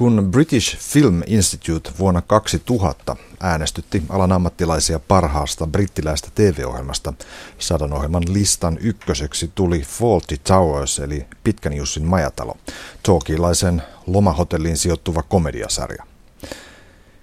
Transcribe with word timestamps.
Kun 0.00 0.28
British 0.30 0.78
Film 0.78 1.22
Institute 1.26 1.90
vuonna 1.98 2.22
2000 2.22 3.16
äänestytti 3.40 4.02
alan 4.08 4.32
ammattilaisia 4.32 4.98
parhaasta 4.98 5.66
brittiläistä 5.66 6.28
TV-ohjelmasta, 6.34 7.12
sadan 7.58 7.92
ohjelman 7.92 8.22
listan 8.28 8.78
ykköseksi 8.80 9.50
tuli 9.54 9.80
Faulty 9.80 10.36
Towers 10.36 10.98
eli 10.98 11.26
Pitkän 11.44 11.72
Jussin 11.72 12.04
majatalo, 12.04 12.56
Torkilaisen 13.02 13.82
lomahotelliin 14.06 14.76
sijoittuva 14.76 15.22
komediasarja. 15.22 16.04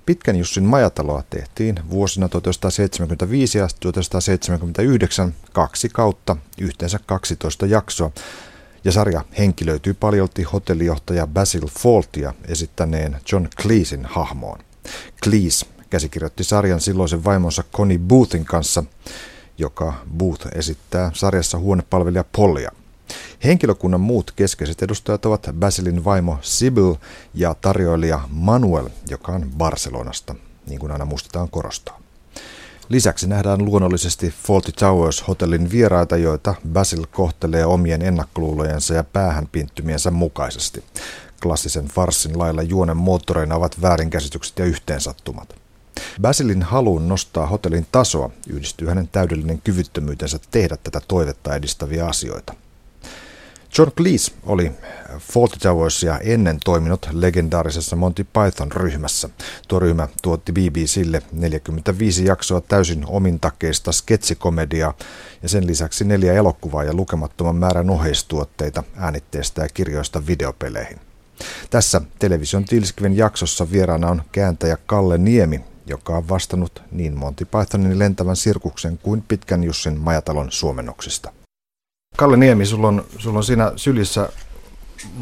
Pitkän 0.06 0.36
Jussin 0.36 0.64
majataloa 0.64 1.24
tehtiin 1.30 1.80
vuosina 1.90 2.30
1975 2.30 3.58
ja 3.58 3.68
1979 3.80 5.36
kaksi 5.54 5.90
kautta, 5.90 6.38
yhteensä 6.58 7.00
12 7.06 7.66
jaksoa, 7.66 8.12
ja 8.84 8.92
sarja 8.92 9.26
henkilöityy 9.38 9.94
paljolti 9.94 10.44
hotellijohtaja 10.44 11.28
Basil 11.28 11.68
Faultia 11.80 12.34
esittäneen 12.48 13.18
John 13.32 13.48
Cleesin 13.62 14.06
hahmoon. 14.06 14.60
Cleese 15.24 15.66
käsikirjoitti 15.90 16.44
sarjan 16.44 16.82
silloisen 16.82 17.24
vaimonsa 17.24 17.64
Connie 17.74 17.98
Boothin 17.98 18.46
kanssa, 18.46 18.84
joka 19.58 19.94
Booth 20.18 20.48
esittää 20.56 21.12
sarjassa 21.14 21.58
huonepalvelija 21.58 22.24
Pollia. 22.32 22.72
Henkilökunnan 23.44 24.02
muut 24.02 24.32
keskeiset 24.32 24.82
edustajat 24.82 25.26
ovat 25.26 25.50
Basilin 25.60 26.06
vaimo 26.06 26.38
Sibyl 26.42 26.96
ja 27.34 27.54
tarjoilija 27.54 28.22
Manuel, 28.30 28.90
joka 29.10 29.32
on 29.32 29.52
Barcelonasta, 29.58 30.36
niin 30.68 30.80
kuin 30.80 30.92
aina 30.92 31.06
muistetaan 31.06 31.50
korostaa. 31.50 32.07
Lisäksi 32.90 33.28
nähdään 33.28 33.66
luonnollisesti 33.66 34.34
Faulty 34.44 34.72
Towers-hotellin 34.72 35.72
vieraita, 35.72 36.18
joita 36.18 36.56
Basil 36.74 37.06
kohtelee 37.12 37.66
omien 37.66 38.02
ennakkoluulojensa 38.02 38.94
ja 38.94 39.04
päähänpinttymiensä 39.04 40.12
mukaisesti. 40.12 40.84
Klassisen 41.42 41.86
farssin 41.86 42.40
lailla 42.40 42.62
juonen 42.62 42.98
moottoreina 42.98 43.56
ovat 43.56 43.82
väärinkäsitykset 43.82 44.60
ja 44.60 44.66
yhteensattumat. 44.66 45.56
Basilin 46.22 46.64
haluun 46.64 47.08
nostaa 47.08 47.48
hotellin 47.48 47.88
tasoa 47.92 48.30
yhdistyy 48.50 48.88
hänen 48.88 49.08
täydellinen 49.08 49.62
kyvyttömyytensä 49.62 50.40
tehdä 50.52 50.78
tätä 50.84 51.02
toivetta 51.08 51.56
edistäviä 51.56 52.06
asioita– 52.06 52.54
John 53.78 53.92
Cleese 53.92 54.32
oli 54.46 54.72
Fawlty 55.20 55.60
Towersia 55.60 56.18
ennen 56.18 56.58
toiminut 56.66 57.10
legendaarisessa 57.12 57.96
Monty 57.96 58.24
Python-ryhmässä. 58.24 59.30
Tuo 59.68 59.80
ryhmä 59.80 60.08
tuotti 60.22 60.52
BBClle 60.52 61.22
45 61.32 62.26
jaksoa 62.26 62.62
täysin 62.62 63.04
omintakeista 63.08 63.92
sketsikomediaa 63.92 64.94
ja 65.44 65.50
sen 65.50 65.68
lisäksi 65.68 66.06
neljä 66.06 66.34
elokuvaa 66.34 66.84
ja 66.84 66.94
lukemattoman 66.94 67.56
määrän 67.56 67.90
oheistuotteita 67.90 68.84
äänitteestä 68.98 69.62
ja 69.62 69.70
kirjoista 69.74 70.28
videopeleihin. 70.28 71.00
Tässä 71.70 72.02
television 72.20 72.66
Tilskiven 72.66 73.18
jaksossa 73.18 73.72
vieraana 73.72 74.10
on 74.10 74.22
kääntäjä 74.32 74.78
Kalle 74.86 75.18
Niemi, 75.18 75.62
joka 75.86 76.18
on 76.18 76.30
vastannut 76.30 76.84
niin 76.92 77.18
Monty 77.18 77.46
Pythonin 77.46 78.00
lentävän 78.00 78.36
sirkuksen 78.36 78.98
kuin 78.98 79.24
Pitkän 79.28 79.64
Jussin 79.64 80.00
majatalon 80.00 80.52
suomennoksista. 80.52 81.37
Kalle 82.18 82.38
Niemi, 82.38 82.66
sulla 82.66 82.88
on, 82.88 83.06
sulla 83.18 83.38
on 83.38 83.44
siinä 83.44 83.72
sylissä 83.76 84.30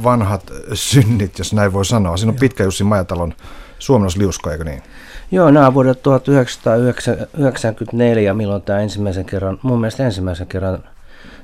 vanhat 0.03 0.51
synnit, 0.73 1.37
jos 1.37 1.53
näin 1.53 1.73
voi 1.73 1.85
sanoa. 1.85 2.17
Siinä 2.17 2.31
on 2.31 2.39
pitkä 2.39 2.63
Jussi 2.63 2.83
Majatalon 2.83 3.33
suomennosliusko, 3.79 4.51
eikö 4.51 4.63
niin? 4.63 4.83
Joo, 5.31 5.51
nämä 5.51 5.73
vuodet 5.73 6.03
1994, 6.03 8.33
milloin 8.33 8.61
tämä 8.61 8.79
ensimmäisen 8.79 9.25
kerran, 9.25 9.59
mun 9.61 9.81
mielestä 9.81 10.05
ensimmäisen 10.05 10.47
kerran 10.47 10.83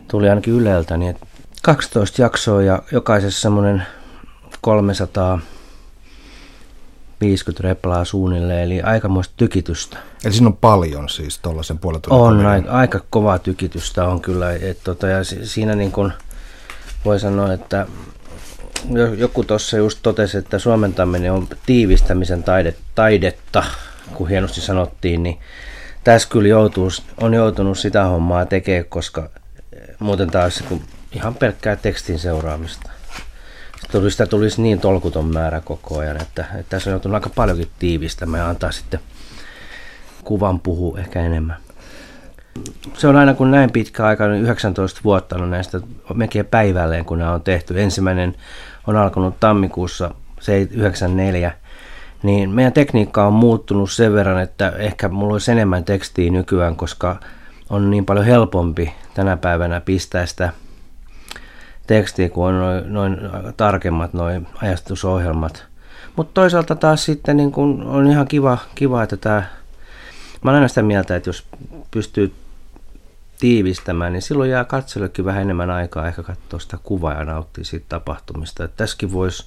tuli 0.08 0.30
ainakin 0.30 0.54
Yleltä, 0.54 0.98
niin 0.98 1.16
12 1.62 2.22
jaksoa 2.22 2.62
ja 2.62 2.84
jokaisessa 2.92 3.42
semmoinen 3.42 3.84
300 4.62 5.40
50 7.22 7.64
replaa 7.64 8.06
suunnilleen, 8.06 8.64
eli 8.64 8.82
aikamoista 8.82 9.34
tykitystä. 9.38 9.98
Eli 10.26 10.34
siinä 10.34 10.48
on 10.48 10.58
paljon 10.58 11.10
siis 11.10 11.40
tuollaisen 11.40 11.80
puolen 11.80 12.02
On, 12.10 12.46
aika, 12.46 12.72
aika 12.72 13.00
kovaa 13.10 13.40
tykitystä 13.40 14.06
on 14.06 14.22
kyllä. 14.22 14.54
Et, 14.54 14.78
tota, 14.84 15.08
ja 15.08 15.24
siinä 15.24 15.76
niin 15.76 15.92
kuin 15.92 16.14
voi 17.06 17.20
sanoa, 17.20 17.54
että 17.54 17.88
joku 19.18 19.44
tuossa 19.44 19.78
just 19.78 20.00
totesi, 20.02 20.38
että 20.38 20.60
suomentaminen 20.60 21.32
on 21.32 21.48
tiivistämisen 21.66 22.44
taide, 22.44 22.76
taidetta, 22.96 23.64
kun 24.14 24.30
hienosti 24.30 24.62
sanottiin, 24.62 25.24
niin 25.24 25.40
tässä 26.04 26.30
kyllä 26.30 26.48
joutuu, 26.48 26.90
on 27.18 27.34
joutunut 27.34 27.80
sitä 27.80 28.04
hommaa 28.04 28.46
tekemään, 28.46 28.86
koska 28.86 29.30
muuten 30.00 30.32
taas 30.32 30.64
ihan 31.12 31.36
pelkkää 31.36 31.76
tekstin 31.76 32.20
seuraamista 32.20 32.91
tuli, 33.92 34.12
sitä 34.12 34.26
tulisi 34.26 34.62
niin 34.62 34.80
tolkuton 34.80 35.26
määrä 35.26 35.62
koko 35.62 36.00
ajan, 36.00 36.22
että, 36.22 36.46
että 36.56 36.70
tässä 36.70 36.90
on 36.90 36.92
joutunut 36.92 37.16
aika 37.16 37.30
paljonkin 37.36 37.68
tiivistämään 37.80 38.44
ja 38.44 38.50
antaa 38.50 38.72
sitten 38.72 39.00
kuvan 40.24 40.60
puhu 40.60 40.96
ehkä 40.96 41.22
enemmän. 41.22 41.58
Se 42.94 43.08
on 43.08 43.16
aina 43.16 43.34
kun 43.34 43.52
näin 43.52 43.72
pitkä 43.72 44.06
aika, 44.06 44.28
niin 44.28 44.44
19 44.44 45.02
vuotta 45.04 45.36
on 45.36 45.52
näistä 45.52 45.82
melkein 46.14 46.46
päivälleen, 46.46 47.06
kun 47.06 47.20
nämä 47.20 47.34
on 47.34 47.42
tehty. 47.42 47.82
Ensimmäinen 47.82 48.36
on 48.88 48.98
alkanut 48.98 49.40
tammikuussa 49.40 50.12
94, 50.72 51.52
niin 52.24 52.50
meidän 52.50 52.74
tekniikka 52.74 53.28
on 53.28 53.34
muuttunut 53.34 53.92
sen 53.92 54.14
verran, 54.14 54.42
että 54.42 54.70
ehkä 54.70 55.10
mulla 55.10 55.34
olisi 55.34 55.52
enemmän 55.52 55.84
tekstiä 55.84 56.32
nykyään, 56.32 56.76
koska 56.76 57.20
on 57.70 57.92
niin 57.92 58.06
paljon 58.06 58.26
helpompi 58.26 58.94
tänä 59.14 59.38
päivänä 59.38 59.82
pistää 59.82 60.26
sitä 60.26 60.50
tekstiä, 61.92 62.30
kun 62.30 62.48
on 62.48 62.60
noin, 62.60 62.94
noin 62.94 63.18
tarkemmat 63.58 64.14
noin 64.14 64.48
ajastusohjelmat. 64.62 65.66
Mutta 66.16 66.34
toisaalta 66.34 66.76
taas 66.76 67.06
sitten 67.06 67.38
niin 67.38 67.52
kun 67.52 67.84
on 67.84 68.08
ihan 68.08 68.28
kiva, 68.28 68.58
kiva, 68.76 69.04
että 69.04 69.18
tämä... 69.18 69.44
Mä 70.44 70.52
olen 70.52 70.56
aina 70.56 70.68
sitä 70.68 70.82
mieltä, 70.82 71.16
että 71.16 71.30
jos 71.30 71.46
pystyy 71.92 72.34
tiivistämään, 73.40 74.14
niin 74.14 74.22
silloin 74.22 74.50
jää 74.50 74.64
katsellekin 74.64 75.26
vähän 75.26 75.42
enemmän 75.42 75.70
aikaa 75.70 76.08
ehkä 76.08 76.24
katsoa 76.24 76.60
sitä 76.60 76.78
kuvaa 76.84 77.14
ja 77.14 77.26
nauttia 77.26 77.64
siitä 77.64 77.86
tapahtumista. 77.90 78.64
Että 78.64 78.78
tässäkin 78.78 79.12
voisi 79.14 79.46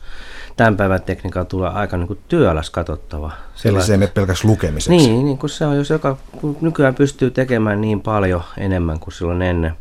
tämän 0.57 0.77
päivän 0.77 1.03
tekniikalla 1.03 1.45
tulla 1.45 1.69
aika 1.69 1.97
niin 1.97 2.07
kuin 2.07 2.19
työläs 2.29 2.71
katsottava. 2.71 3.33
Eli 3.65 3.83
se 3.83 3.93
ei 3.93 3.99
mene 3.99 4.11
pelkästään 4.15 4.51
lukemiseksi. 4.51 4.97
Niin, 4.97 5.25
niin 5.25 5.39
kuin 5.39 5.51
se 5.51 5.67
on, 5.67 5.77
jos 5.77 5.91
joka 5.91 6.17
kun 6.41 6.57
nykyään 6.61 6.95
pystyy 6.95 7.31
tekemään 7.31 7.81
niin 7.81 8.01
paljon 8.01 8.43
enemmän 8.59 9.01
kuin 9.01 9.15
silloin 9.15 9.43
ennen, 9.43 9.77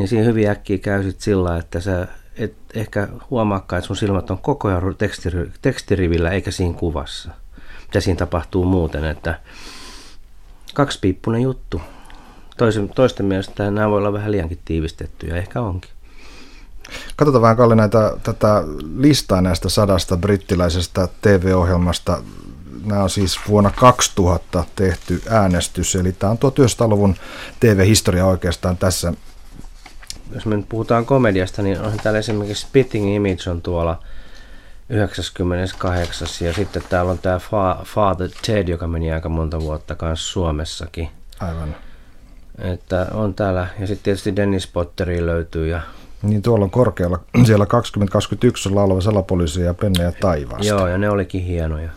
niin 0.00 0.08
siinä 0.08 0.24
hyvin 0.24 0.50
äkkiä 0.50 0.78
käy 0.78 1.02
sit 1.02 1.20
sillä, 1.20 1.56
että 1.56 1.80
sä 1.80 2.08
et 2.36 2.54
ehkä 2.74 3.08
huomaakaan, 3.30 3.78
että 3.78 3.86
sun 3.86 3.96
silmät 3.96 4.30
on 4.30 4.38
koko 4.38 4.68
ajan 4.68 4.96
tekstiri, 4.98 5.52
tekstirivillä 5.62 6.30
eikä 6.30 6.50
siinä 6.50 6.78
kuvassa. 6.78 7.30
Mitä 7.86 8.00
siinä 8.00 8.18
tapahtuu 8.18 8.64
muuten, 8.64 9.04
että 9.04 9.40
kaksipiippunen 10.74 11.42
juttu. 11.42 11.80
Toisen, 12.56 12.88
toisten 12.88 13.26
mielestä 13.26 13.70
nämä 13.70 13.90
voi 13.90 13.98
olla 13.98 14.12
vähän 14.12 14.32
liiankin 14.32 14.58
tiivistettyjä, 14.64 15.36
ehkä 15.36 15.60
onkin. 15.60 15.90
Katsotaan 17.16 17.42
vähän 17.42 17.56
Kalle 17.56 17.74
näitä, 17.74 18.16
tätä 18.22 18.64
listaa 18.96 19.42
näistä 19.42 19.68
sadasta 19.68 20.16
brittiläisestä 20.16 21.08
TV-ohjelmasta. 21.22 22.22
Nämä 22.84 23.02
on 23.02 23.10
siis 23.10 23.38
vuonna 23.48 23.70
2000 23.70 24.64
tehty 24.76 25.22
äänestys, 25.28 25.94
eli 25.94 26.12
tämä 26.12 26.30
on 26.30 26.38
1900-luvun 26.38 27.16
TV-historia 27.60 28.26
oikeastaan 28.26 28.76
tässä 28.76 29.12
jos 30.34 30.46
me 30.46 30.56
nyt 30.56 30.68
puhutaan 30.68 31.06
komediasta, 31.06 31.62
niin 31.62 31.80
on 31.80 31.92
täällä 32.02 32.18
esimerkiksi 32.18 32.66
Spitting 32.66 33.14
Image 33.14 33.50
on 33.50 33.62
tuolla 33.62 34.02
98. 34.90 36.28
Ja 36.40 36.52
sitten 36.52 36.82
täällä 36.88 37.10
on 37.10 37.18
tämä 37.18 37.40
Father 37.84 38.30
Ted, 38.46 38.68
joka 38.68 38.86
meni 38.86 39.12
aika 39.12 39.28
monta 39.28 39.60
vuotta 39.60 39.94
kanssa 39.94 40.32
Suomessakin. 40.32 41.08
Aivan. 41.40 41.76
Että 42.58 43.06
on 43.12 43.34
täällä, 43.34 43.66
ja 43.80 43.86
sitten 43.86 44.04
tietysti 44.04 44.36
Dennis 44.36 44.66
Potteri 44.66 45.26
löytyy. 45.26 45.68
Ja... 45.68 45.80
Niin 46.22 46.42
tuolla 46.42 46.64
on 46.64 46.70
korkealla, 46.70 47.18
siellä 47.46 47.66
2021 47.66 48.68
on 48.68 48.74
laulava 48.74 49.00
salapoliisi 49.00 49.62
ja 49.62 49.74
Penne 49.74 50.04
ja 50.04 50.12
taivaasta. 50.12 50.66
Joo, 50.66 50.86
ja 50.86 50.98
ne 50.98 51.10
olikin 51.10 51.42
hienoja. 51.42 51.90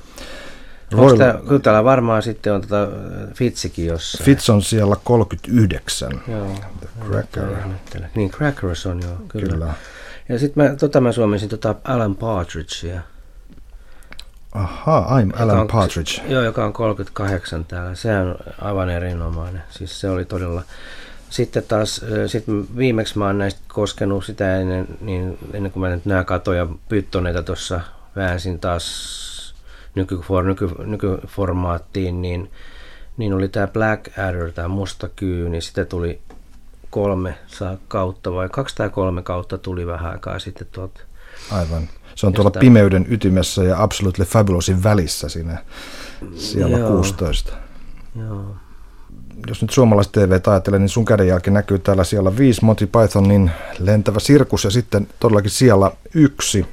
Royal... 0.94 1.18
Tää, 1.18 1.40
kyllä 1.48 1.62
täällä 1.62 1.84
varmaan 1.84 2.24
sitten 2.24 2.54
on 2.54 2.62
tota 2.62 2.88
Fitsikin 3.34 3.86
jossain. 3.86 4.26
Fitz 4.26 4.50
on 4.50 4.62
siellä 4.62 4.96
39. 5.04 6.22
Joo. 6.28 6.48
The 6.80 6.88
Cracker. 7.08 7.48
Niin, 8.16 8.30
Crackers 8.30 8.86
on 8.86 9.02
joo, 9.02 9.18
kyllä. 9.28 9.50
kyllä. 9.50 9.74
Ja 10.30 10.40
sitten 10.40 10.64
mä, 10.64 10.76
tota 10.76 11.02
mä 11.02 11.12
suomisin 11.12 11.50
tota 11.50 11.76
Alan 11.84 12.16
Partridgea. 12.16 13.02
Aha, 14.52 15.22
I'm 15.22 15.42
Alan 15.42 15.60
on, 15.60 15.68
Partridge. 15.68 16.22
Joo, 16.28 16.42
joka 16.42 16.66
on 16.66 16.74
38 16.74 17.66
täällä. 17.66 17.96
Se 17.96 18.18
on 18.18 18.36
aivan 18.62 18.90
erinomainen. 18.90 19.64
Siis 19.70 20.00
se 20.00 20.10
oli 20.10 20.26
todella... 20.26 20.64
Sitten 21.30 21.64
taas, 21.68 22.02
sit 22.28 22.44
viimeksi 22.78 23.18
mä 23.18 23.26
oon 23.26 23.38
näistä 23.38 23.62
koskenut 23.68 24.26
sitä 24.26 24.60
ennen, 24.60 24.88
niin 25.02 25.38
ennen 25.54 25.72
kuin 25.72 25.82
mä 25.82 25.90
nyt 25.90 26.06
nämä 26.06 26.24
katoja 26.24 26.68
pyttoneita 26.90 27.44
tuossa 27.44 27.82
väänsin 28.16 28.60
taas 28.60 29.33
nykyfor, 29.96 30.44
nyky, 30.44 30.70
nykyformaattiin, 30.86 32.22
niin, 32.22 32.52
niin 33.18 33.34
oli 33.34 33.48
tämä 33.48 33.68
Black 33.68 34.20
Adder, 34.20 34.52
tämä 34.52 34.68
musta 34.68 35.10
kyy, 35.10 35.50
niin 35.50 35.62
sitä 35.62 35.86
tuli 35.86 36.22
kolme 36.90 37.36
kautta 37.88 38.34
vai 38.34 38.50
kaksi 38.50 38.76
tai 38.76 38.90
kolme 38.90 39.22
kautta 39.22 39.58
tuli 39.58 39.88
vähän 39.88 40.12
aikaa 40.12 40.40
sitten 40.40 40.68
tuolta. 40.72 41.02
Aivan. 41.52 41.90
Se 42.16 42.28
on 42.28 42.34
tuolla 42.34 42.48
Josta... 42.48 42.60
pimeyden 42.60 43.06
ytimessä 43.10 43.64
ja 43.64 43.84
Absolutely 43.84 44.26
Fabulousin 44.26 44.84
välissä 44.84 45.30
siinä 45.30 45.64
siellä 46.36 46.78
Joo. 46.78 46.96
16. 46.96 47.54
Joo. 48.20 48.56
Jos 49.48 49.62
nyt 49.62 49.72
suomalaiset 49.72 50.12
TV 50.12 50.40
ajattelee, 50.48 50.80
niin 50.80 50.90
sun 50.90 51.06
kädenjälki 51.06 51.52
näkyy 51.52 51.80
täällä 51.80 52.04
siellä 52.04 52.38
5 52.38 52.66
Monty 52.66 52.88
Pythonin 52.88 53.52
lentävä 53.80 54.20
sirkus 54.20 54.64
ja 54.64 54.72
sitten 54.72 55.08
todellakin 55.20 55.52
siellä 55.52 55.92
yksi 56.14 56.66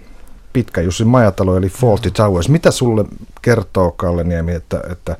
pitkä 0.52 0.80
Jussi 0.80 1.04
Majatalo 1.04 1.56
eli 1.56 1.68
Faulty 1.68 2.10
Towers. 2.10 2.48
Mitä 2.48 2.70
sulle 2.70 3.04
kertoo 3.42 3.92
Kalle 3.92 4.24
Niemi, 4.24 4.52
että, 4.52 4.82
että 4.90 5.16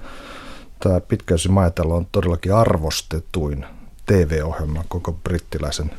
tämä 0.81 1.01
pitkä 1.01 1.35
Jussi 1.35 1.49
Majatalo 1.49 1.97
on 1.97 2.07
todellakin 2.13 2.55
arvostetuin 2.55 3.67
TV-ohjelma 4.07 4.85
koko 4.89 5.13
brittiläisen 5.13 5.91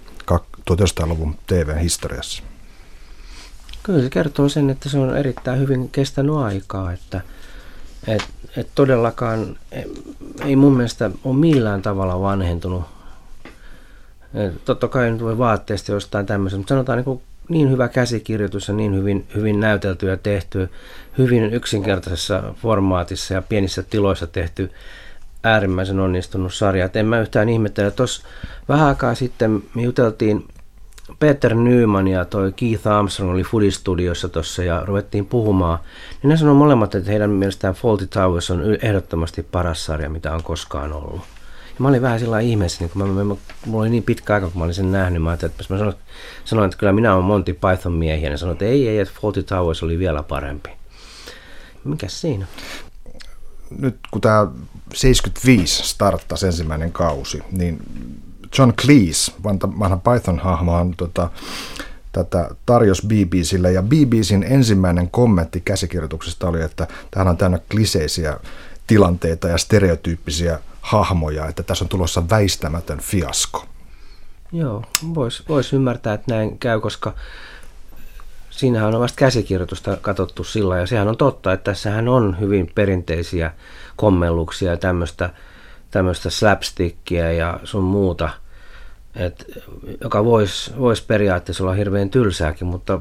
1900-luvun 0.71 1.35
TV-historiassa? 1.47 2.43
Kyllä 3.83 4.01
se 4.01 4.09
kertoo 4.09 4.49
sen, 4.49 4.69
että 4.69 4.89
se 4.89 4.97
on 4.97 5.17
erittäin 5.17 5.59
hyvin 5.59 5.89
kestänyt 5.89 6.35
aikaa, 6.35 6.91
että 6.91 7.21
et, 8.07 8.23
et 8.57 8.67
todellakaan 8.75 9.57
ei 10.45 10.55
mun 10.55 10.73
mielestä 10.73 11.11
ole 11.23 11.35
millään 11.35 11.81
tavalla 11.81 12.21
vanhentunut. 12.21 12.83
Et 14.33 14.65
totta 14.65 14.87
kai 14.87 15.11
nyt 15.11 15.21
voi 15.21 15.37
vaatteesta 15.37 15.91
jostain 15.91 16.25
tämmöistä, 16.25 16.57
mutta 16.57 16.71
sanotaan 16.71 17.03
niin, 17.05 17.21
niin 17.49 17.71
hyvä 17.71 17.87
käsikirjoitus 17.87 18.67
ja 18.67 18.73
niin 18.73 18.95
hyvin, 18.95 19.27
hyvin 19.35 19.59
näytelty 19.59 20.07
ja 20.07 20.17
tehty, 20.17 20.69
hyvin 21.17 21.53
yksinkertaisessa 21.53 22.43
formaatissa 22.57 23.33
ja 23.33 23.41
pienissä 23.41 23.83
tiloissa 23.83 24.27
tehty 24.27 24.71
äärimmäisen 25.43 25.99
onnistunut 25.99 26.53
sarja. 26.53 26.85
Et 26.85 26.95
en 26.95 27.05
mä 27.05 27.19
yhtään 27.19 27.49
ihmettele. 27.49 27.91
Tuossa 27.91 28.27
vähän 28.69 28.87
aikaa 28.87 29.15
sitten 29.15 29.63
me 29.75 29.81
juteltiin 29.81 30.45
Peter 31.19 31.55
Nyman 31.55 32.07
ja 32.07 32.25
toi 32.25 32.53
Keith 32.55 32.87
Armstrong 32.87 33.31
oli 33.31 33.43
Foodie-studiossa 33.43 34.29
tuossa 34.29 34.63
ja 34.63 34.81
ruvettiin 34.85 35.25
puhumaan. 35.25 35.79
Niin 36.23 36.29
ne 36.29 36.37
sanoi 36.37 36.55
molemmat, 36.55 36.95
että 36.95 37.11
heidän 37.11 37.29
mielestään 37.29 37.73
Faulty 37.73 38.07
Towers 38.07 38.51
on 38.51 38.77
ehdottomasti 38.81 39.43
paras 39.43 39.85
sarja, 39.85 40.09
mitä 40.09 40.33
on 40.33 40.43
koskaan 40.43 40.93
ollut. 40.93 41.21
Mä 41.81 41.87
olin 41.87 42.01
vähän 42.01 42.19
sillä 42.19 42.39
ihmeessä, 42.39 42.77
niin 42.79 42.89
kun 42.89 43.01
mä, 43.01 43.13
mä, 43.13 43.23
mä, 43.23 43.35
mulla 43.65 43.81
oli 43.81 43.89
niin 43.89 44.03
pitkä 44.03 44.33
aika, 44.33 44.49
kun 44.49 44.59
mä 44.59 44.63
olin 44.63 44.73
sen 44.73 44.91
nähnyt. 44.91 45.23
Mä, 45.23 45.33
että 45.33 45.49
mä 45.69 45.77
sanoin, 45.77 45.95
sanoin, 46.45 46.65
että 46.65 46.77
kyllä 46.77 46.93
minä 46.93 47.13
olen 47.13 47.25
Monty 47.25 47.53
Python 47.53 47.93
miehiä. 47.93 48.29
Ja 48.29 48.37
sanoin, 48.37 48.55
että 48.55 48.65
ei, 48.65 48.89
ei, 48.89 48.99
että 48.99 49.13
Faulty 49.21 49.43
Towers 49.43 49.83
oli 49.83 49.99
vielä 49.99 50.23
parempi. 50.23 50.69
Mikäs 51.83 52.21
siinä? 52.21 52.45
Nyt 53.79 53.95
kun 54.11 54.21
tämä 54.21 54.47
75 54.93 55.83
starttasi 55.83 56.45
ensimmäinen 56.45 56.91
kausi, 56.91 57.43
niin 57.51 57.79
John 58.57 58.73
Cleese, 58.73 59.31
vanha 59.79 59.97
Python-hahmo, 59.97 60.75
on 60.75 60.93
tota, 60.97 61.29
tätä 62.11 62.49
tarjos 62.65 63.01
BBClle, 63.07 63.71
ja 63.71 63.83
BBCn 63.83 64.43
ensimmäinen 64.43 65.09
kommentti 65.09 65.61
käsikirjoituksesta 65.61 66.47
oli, 66.47 66.61
että 66.61 66.87
tähän 67.11 67.27
on 67.27 67.37
täynnä 67.37 67.59
kliseisiä 67.71 68.39
tilanteita 68.91 69.47
ja 69.47 69.57
stereotyyppisiä 69.57 70.59
hahmoja, 70.81 71.47
että 71.47 71.63
tässä 71.63 71.85
on 71.85 71.89
tulossa 71.89 72.29
väistämätön 72.29 72.99
fiasko. 72.99 73.65
Joo, 74.51 74.83
voisi 75.13 75.43
vois 75.49 75.73
ymmärtää, 75.73 76.13
että 76.13 76.35
näin 76.35 76.57
käy, 76.57 76.79
koska 76.79 77.13
siinähän 78.49 78.95
on 78.95 79.01
vasta 79.01 79.15
käsikirjoitusta 79.15 79.97
katsottu 79.97 80.43
sillä, 80.43 80.77
ja 80.77 80.87
sehän 80.87 81.07
on 81.07 81.17
totta, 81.17 81.53
että 81.53 81.71
tässähän 81.71 82.07
on 82.07 82.39
hyvin 82.39 82.71
perinteisiä 82.75 83.51
kommelluksia 83.95 84.71
ja 84.71 84.77
tämmöistä 84.77 85.29
tämmöistä 85.91 86.29
slapstickia 86.29 87.31
ja 87.31 87.59
sun 87.63 87.83
muuta, 87.83 88.29
et, 89.15 89.45
joka 90.01 90.25
voisi 90.25 90.71
vois 90.79 91.01
periaatteessa 91.01 91.63
olla 91.63 91.73
hirveän 91.73 92.09
tylsääkin, 92.09 92.67
mutta 92.67 92.99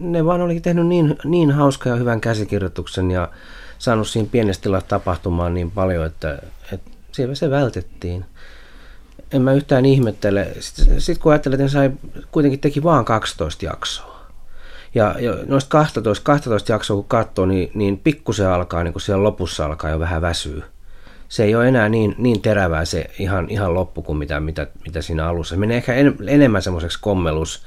ne 0.00 0.24
vaan 0.24 0.40
oli 0.40 0.60
tehnyt 0.60 0.86
niin, 0.86 1.16
niin 1.24 1.50
hauska 1.50 1.88
ja 1.88 1.96
hyvän 1.96 2.20
käsikirjoituksen 2.20 3.10
ja 3.10 3.28
saanut 3.78 4.08
siinä 4.08 4.28
pienessä 4.32 4.62
tilassa 4.62 4.88
tapahtumaan 4.88 5.54
niin 5.54 5.70
paljon, 5.70 6.06
että, 6.06 6.38
että 6.72 6.90
siellä 7.12 7.34
se 7.34 7.50
vältettiin. 7.50 8.24
En 9.32 9.42
mä 9.42 9.52
yhtään 9.52 9.86
ihmettele. 9.86 10.48
Sitten, 10.60 11.00
sit 11.00 11.18
kun 11.18 11.32
ajattelin, 11.32 11.60
että 11.60 11.72
sai, 11.72 11.90
kuitenkin 12.32 12.60
teki 12.60 12.82
vaan 12.82 13.04
12 13.04 13.64
jaksoa. 13.64 14.14
Ja, 14.94 15.14
noista 15.46 15.70
12, 15.70 16.24
12 16.24 16.72
jaksoa 16.72 16.96
kun 16.96 17.04
katsoo, 17.04 17.46
niin, 17.46 17.70
niin 17.74 17.98
pikkusen 17.98 18.48
alkaa, 18.48 18.84
niin 18.84 18.92
kun 18.92 19.00
siellä 19.00 19.22
lopussa 19.22 19.66
alkaa 19.66 19.90
jo 19.90 19.98
vähän 19.98 20.22
väsyä 20.22 20.64
se 21.34 21.44
ei 21.44 21.54
ole 21.54 21.68
enää 21.68 21.88
niin, 21.88 22.14
niin 22.18 22.42
terävää 22.42 22.84
se 22.84 23.10
ihan, 23.18 23.46
ihan 23.50 23.74
loppu 23.74 24.02
kuin 24.02 24.18
mitä, 24.18 24.40
mitä, 24.40 24.66
mitä 24.84 25.02
siinä 25.02 25.26
alussa. 25.26 25.56
Menee 25.56 25.76
ehkä 25.76 25.94
en, 25.94 26.16
enemmän 26.26 26.62
semmoiseksi 26.62 26.98
kommelus 27.00 27.62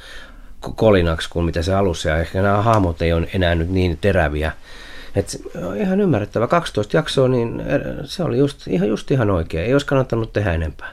kolinaksi 0.76 1.30
kuin 1.30 1.46
mitä 1.46 1.62
se 1.62 1.74
alussa, 1.74 2.10
ja 2.10 2.18
ehkä 2.18 2.42
nämä 2.42 2.62
hahmot 2.62 3.02
ei 3.02 3.14
ole 3.14 3.30
enää 3.34 3.56
nyt 3.56 3.70
niin 3.70 3.98
teräviä. 4.02 4.52
Et 5.18 5.42
ihan 5.78 6.02
ymmärrettävä. 6.02 6.48
12 6.48 6.98
jaksoa, 6.98 7.28
niin 7.28 7.60
er, 7.60 7.82
se 8.06 8.24
oli 8.24 8.38
just 8.38 8.68
ihan, 8.68 8.88
just 8.88 9.12
ihan 9.12 9.30
oikein. 9.30 9.66
Ei 9.66 9.74
olisi 9.74 9.86
kannattanut 9.86 10.34
tehdä 10.34 10.54
enempää. 10.54 10.90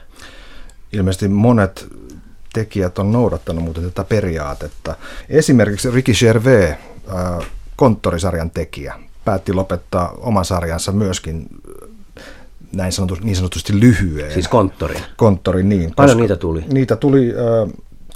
Ilmeisesti 0.93 1.27
monet 1.27 1.87
tekijät 2.53 2.99
on 2.99 3.11
noudattanut 3.11 3.63
muuten 3.63 3.83
tätä 3.83 4.03
periaatetta. 4.03 4.95
Esimerkiksi 5.29 5.91
Ricky 5.91 6.13
Gervais, 6.19 6.69
äh, 6.69 7.47
konttorisarjan 7.75 8.51
tekijä, 8.51 8.95
päätti 9.25 9.53
lopettaa 9.53 10.13
oman 10.17 10.45
sarjansa 10.45 10.91
myöskin 10.91 11.47
näin 12.75 12.91
sanotusti, 12.91 13.25
niin 13.25 13.35
sanotusti 13.35 13.79
lyhyen. 13.79 14.33
Siis 14.33 14.47
konttori. 14.47 14.95
Konttori, 15.15 15.63
niin. 15.63 15.93
Paljon 15.95 16.17
niitä 16.17 16.35
tuli? 16.35 16.65
Niitä 16.73 16.95
tuli 16.95 17.33
äh, 17.33 17.73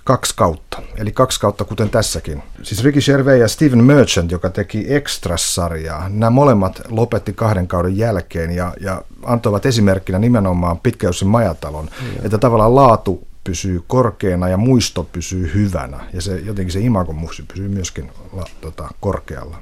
kaksi 0.09 0.33
kautta, 0.35 0.81
eli 0.97 1.11
kaksi 1.11 1.39
kautta 1.39 1.63
kuten 1.63 1.89
tässäkin. 1.89 2.43
Siis 2.63 2.83
Ricky 2.83 2.99
Gervais 3.05 3.41
ja 3.41 3.47
Steven 3.47 3.83
Merchant, 3.83 4.31
joka 4.31 4.49
teki 4.49 4.85
Extras-sarjaa, 4.93 6.09
nämä 6.09 6.29
molemmat 6.29 6.81
lopetti 6.89 7.33
kahden 7.33 7.67
kauden 7.67 7.97
jälkeen 7.97 8.51
ja, 8.51 8.73
ja 8.81 9.01
antoivat 9.23 9.65
esimerkkinä 9.65 10.19
nimenomaan 10.19 10.79
Pitkäyssin 10.79 11.27
majatalon, 11.27 11.85
mm. 11.85 12.25
että 12.25 12.37
tavallaan 12.37 12.75
laatu 12.75 13.27
pysyy 13.43 13.83
korkeana 13.87 14.49
ja 14.49 14.57
muisto 14.57 15.03
pysyy 15.03 15.51
hyvänä 15.53 15.99
ja 16.13 16.21
se, 16.21 16.39
jotenkin 16.39 16.73
se 16.73 16.79
imagon 16.79 17.27
pysyy 17.47 17.67
myöskin 17.67 18.11
la, 18.33 18.45
tota, 18.61 18.89
korkealla. 18.99 19.57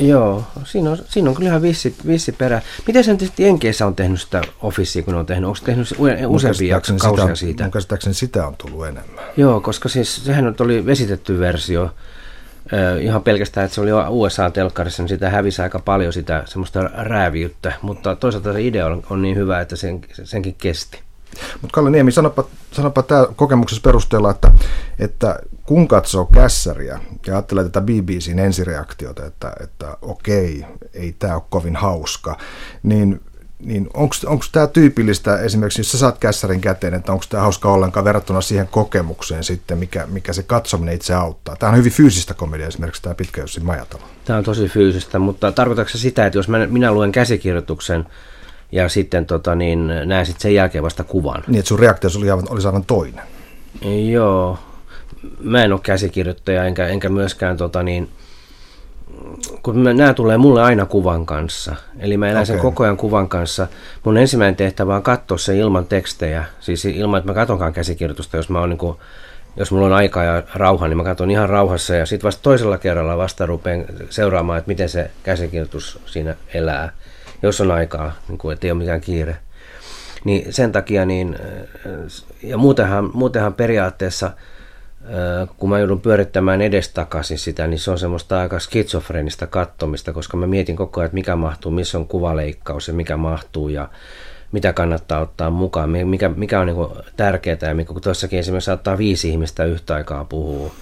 Joo, 0.00 0.44
siinä 0.64 0.90
on, 0.90 0.98
siinä 1.08 1.30
on 1.30 1.36
kyllä 1.36 1.48
ihan 1.48 1.62
vissi, 1.62 1.94
vissi 2.06 2.32
perä. 2.32 2.62
Miten 2.86 3.04
sen 3.04 3.18
tietysti 3.18 3.42
Jenkeissä 3.42 3.86
on 3.86 3.94
tehnyt 3.94 4.20
sitä 4.20 4.42
Officea, 4.62 5.02
kun 5.02 5.14
on 5.14 5.26
tehnyt? 5.26 5.48
Onko 5.48 5.58
tehnyt 5.64 5.88
useampia 6.26 6.80
kausia 6.80 7.24
sitä, 7.24 7.34
siitä? 7.34 7.62
Mun 7.64 7.72
käsittääkseni 7.72 8.14
sitä 8.14 8.46
on 8.46 8.56
tullut 8.56 8.86
enemmän. 8.86 9.24
Joo, 9.36 9.60
koska 9.60 9.88
siis 9.88 10.24
sehän 10.24 10.54
oli 10.60 10.86
vesitetty 10.86 11.38
versio. 11.40 11.90
ihan 13.00 13.22
pelkästään, 13.22 13.64
että 13.64 13.74
se 13.74 13.80
oli 13.80 13.90
USA-telkkarissa, 14.08 15.02
niin 15.02 15.08
sitä 15.08 15.30
hävisi 15.30 15.62
aika 15.62 15.78
paljon 15.78 16.12
sitä 16.12 16.42
semmoista 16.46 16.82
rääviyttä, 16.82 17.72
mutta 17.82 18.16
toisaalta 18.16 18.52
se 18.52 18.62
idea 18.62 18.86
on, 18.86 19.02
on 19.10 19.22
niin 19.22 19.36
hyvä, 19.36 19.60
että 19.60 19.76
sen, 19.76 20.00
senkin 20.24 20.54
kesti. 20.54 21.07
Mutta 21.62 21.74
Kalle 21.74 21.90
Niemi, 21.90 22.12
sanopa, 22.12 22.44
sanopa 22.72 23.02
tämä 23.02 23.26
kokemuksessa 23.36 23.82
perusteella, 23.82 24.30
että, 24.30 24.52
että 24.98 25.38
kun 25.66 25.88
katsoo 25.88 26.26
kässäriä 26.26 27.00
ja 27.26 27.34
ajattelee 27.34 27.64
tätä 27.64 27.80
BBCn 27.80 28.38
ensireaktiota, 28.38 29.26
että, 29.26 29.52
että 29.60 29.96
okei, 30.02 30.64
ei 30.94 31.12
tämä 31.18 31.34
ole 31.34 31.42
kovin 31.50 31.76
hauska, 31.76 32.36
niin 32.82 33.20
niin 33.58 33.88
onko 34.24 34.44
tämä 34.52 34.66
tyypillistä 34.66 35.38
esimerkiksi, 35.38 35.80
jos 35.80 35.92
sä 35.92 35.98
saat 35.98 36.18
kässärin 36.18 36.60
käteen, 36.60 36.94
että 36.94 37.12
onko 37.12 37.24
tämä 37.28 37.42
hauska 37.42 37.72
ollenkaan 37.72 38.04
verrattuna 38.04 38.40
siihen 38.40 38.68
kokemukseen 38.68 39.44
sitten, 39.44 39.78
mikä, 39.78 40.06
mikä 40.06 40.32
se 40.32 40.42
katsominen 40.42 40.94
itse 40.94 41.14
auttaa? 41.14 41.56
Tämä 41.56 41.70
on 41.70 41.78
hyvin 41.78 41.92
fyysistä 41.92 42.34
komedia 42.34 42.66
esimerkiksi 42.66 43.02
tämä 43.02 43.14
Pitkäjussin 43.14 43.64
majatalo. 43.64 44.02
Tämä 44.24 44.38
on 44.38 44.44
tosi 44.44 44.68
fyysistä, 44.68 45.18
mutta 45.18 45.52
tarkoitatko 45.52 45.98
sitä, 45.98 46.26
että 46.26 46.38
jos 46.38 46.48
mä, 46.48 46.66
minä 46.66 46.92
luen 46.92 47.12
käsikirjoituksen, 47.12 48.06
ja 48.72 48.88
sitten 48.88 49.26
tota, 49.26 49.54
niin, 49.54 49.92
näen 50.04 50.26
sitten 50.26 50.42
sen 50.42 50.54
jälkeen 50.54 50.84
vasta 50.84 51.04
kuvan. 51.04 51.44
Niin, 51.46 51.58
että 51.58 51.68
sun 51.68 51.78
reaktio 51.78 52.10
oli 52.18 52.30
aivan, 52.30 52.46
olisi 52.50 52.66
aivan 52.66 52.84
toinen. 52.84 53.24
Joo. 54.10 54.58
Mä 55.40 55.64
en 55.64 55.72
ole 55.72 55.80
käsikirjoittaja, 55.82 56.64
enkä, 56.64 56.86
enkä 56.86 57.08
myöskään 57.08 57.56
tota, 57.56 57.82
niin, 57.82 58.08
kun 59.62 59.84
nämä 59.84 60.14
tulee 60.14 60.38
mulle 60.38 60.62
aina 60.62 60.86
kuvan 60.86 61.26
kanssa. 61.26 61.76
Eli 61.98 62.16
mä 62.16 62.26
elän 62.26 62.42
okay. 62.42 62.46
sen 62.46 62.58
koko 62.58 62.84
ajan 62.84 62.96
kuvan 62.96 63.28
kanssa. 63.28 63.66
Mun 64.04 64.16
ensimmäinen 64.16 64.56
tehtävä 64.56 64.96
on 64.96 65.02
katsoa 65.02 65.38
se 65.38 65.56
ilman 65.56 65.86
tekstejä. 65.86 66.44
Siis 66.60 66.84
ilman, 66.84 67.18
että 67.18 67.30
mä 67.30 67.34
katonkaan 67.34 67.72
käsikirjoitusta, 67.72 68.36
jos 68.36 68.50
mä 68.50 68.60
oon 68.60 68.68
niin 68.68 68.78
kuin, 68.78 68.96
jos 69.56 69.72
mulla 69.72 69.86
on 69.86 69.92
aikaa 69.92 70.24
ja 70.24 70.42
rauha, 70.54 70.88
niin 70.88 70.96
mä 70.96 71.04
katson 71.04 71.30
ihan 71.30 71.48
rauhassa 71.48 71.94
ja 71.94 72.06
sitten 72.06 72.26
vasta 72.26 72.42
toisella 72.42 72.78
kerralla 72.78 73.16
vasta 73.16 73.46
rupean 73.46 73.84
seuraamaan, 74.10 74.58
että 74.58 74.68
miten 74.68 74.88
se 74.88 75.10
käsikirjoitus 75.22 75.98
siinä 76.06 76.34
elää 76.54 76.92
jos 77.42 77.60
on 77.60 77.70
aikaa, 77.70 78.12
niin 78.28 78.38
kuin, 78.38 78.58
ei 78.62 78.70
ole 78.70 78.78
mikään 78.78 79.00
kiire. 79.00 79.36
Niin 80.24 80.52
sen 80.52 80.72
takia, 80.72 81.04
niin, 81.04 81.38
ja 82.42 82.58
muutenhan, 82.58 83.10
muutenhan 83.14 83.54
periaatteessa, 83.54 84.30
kun 85.56 85.68
mä 85.70 85.78
joudun 85.78 86.00
pyörittämään 86.00 86.62
edestakaisin 86.62 87.38
sitä, 87.38 87.66
niin 87.66 87.80
se 87.80 87.90
on 87.90 87.98
semmoista 87.98 88.40
aika 88.40 88.58
skitsofrenista 88.58 89.46
kattomista, 89.46 90.12
koska 90.12 90.36
mä 90.36 90.46
mietin 90.46 90.76
koko 90.76 91.00
ajan, 91.00 91.06
että 91.06 91.14
mikä 91.14 91.36
mahtuu, 91.36 91.70
missä 91.70 91.98
on 91.98 92.08
kuvaleikkaus 92.08 92.88
ja 92.88 92.94
mikä 92.94 93.16
mahtuu 93.16 93.68
ja 93.68 93.88
mitä 94.52 94.72
kannattaa 94.72 95.20
ottaa 95.20 95.50
mukaan, 95.50 95.90
mikä, 95.90 96.28
mikä 96.28 96.60
on 96.60 96.66
niin 96.66 97.04
tärkeää 97.16 97.74
ja 97.78 97.84
kun 97.84 98.02
tuossakin 98.02 98.38
esimerkiksi 98.38 98.66
saattaa 98.66 98.98
viisi 98.98 99.28
ihmistä 99.28 99.64
yhtä 99.64 99.94
aikaa 99.94 100.24
puhua, 100.24 100.74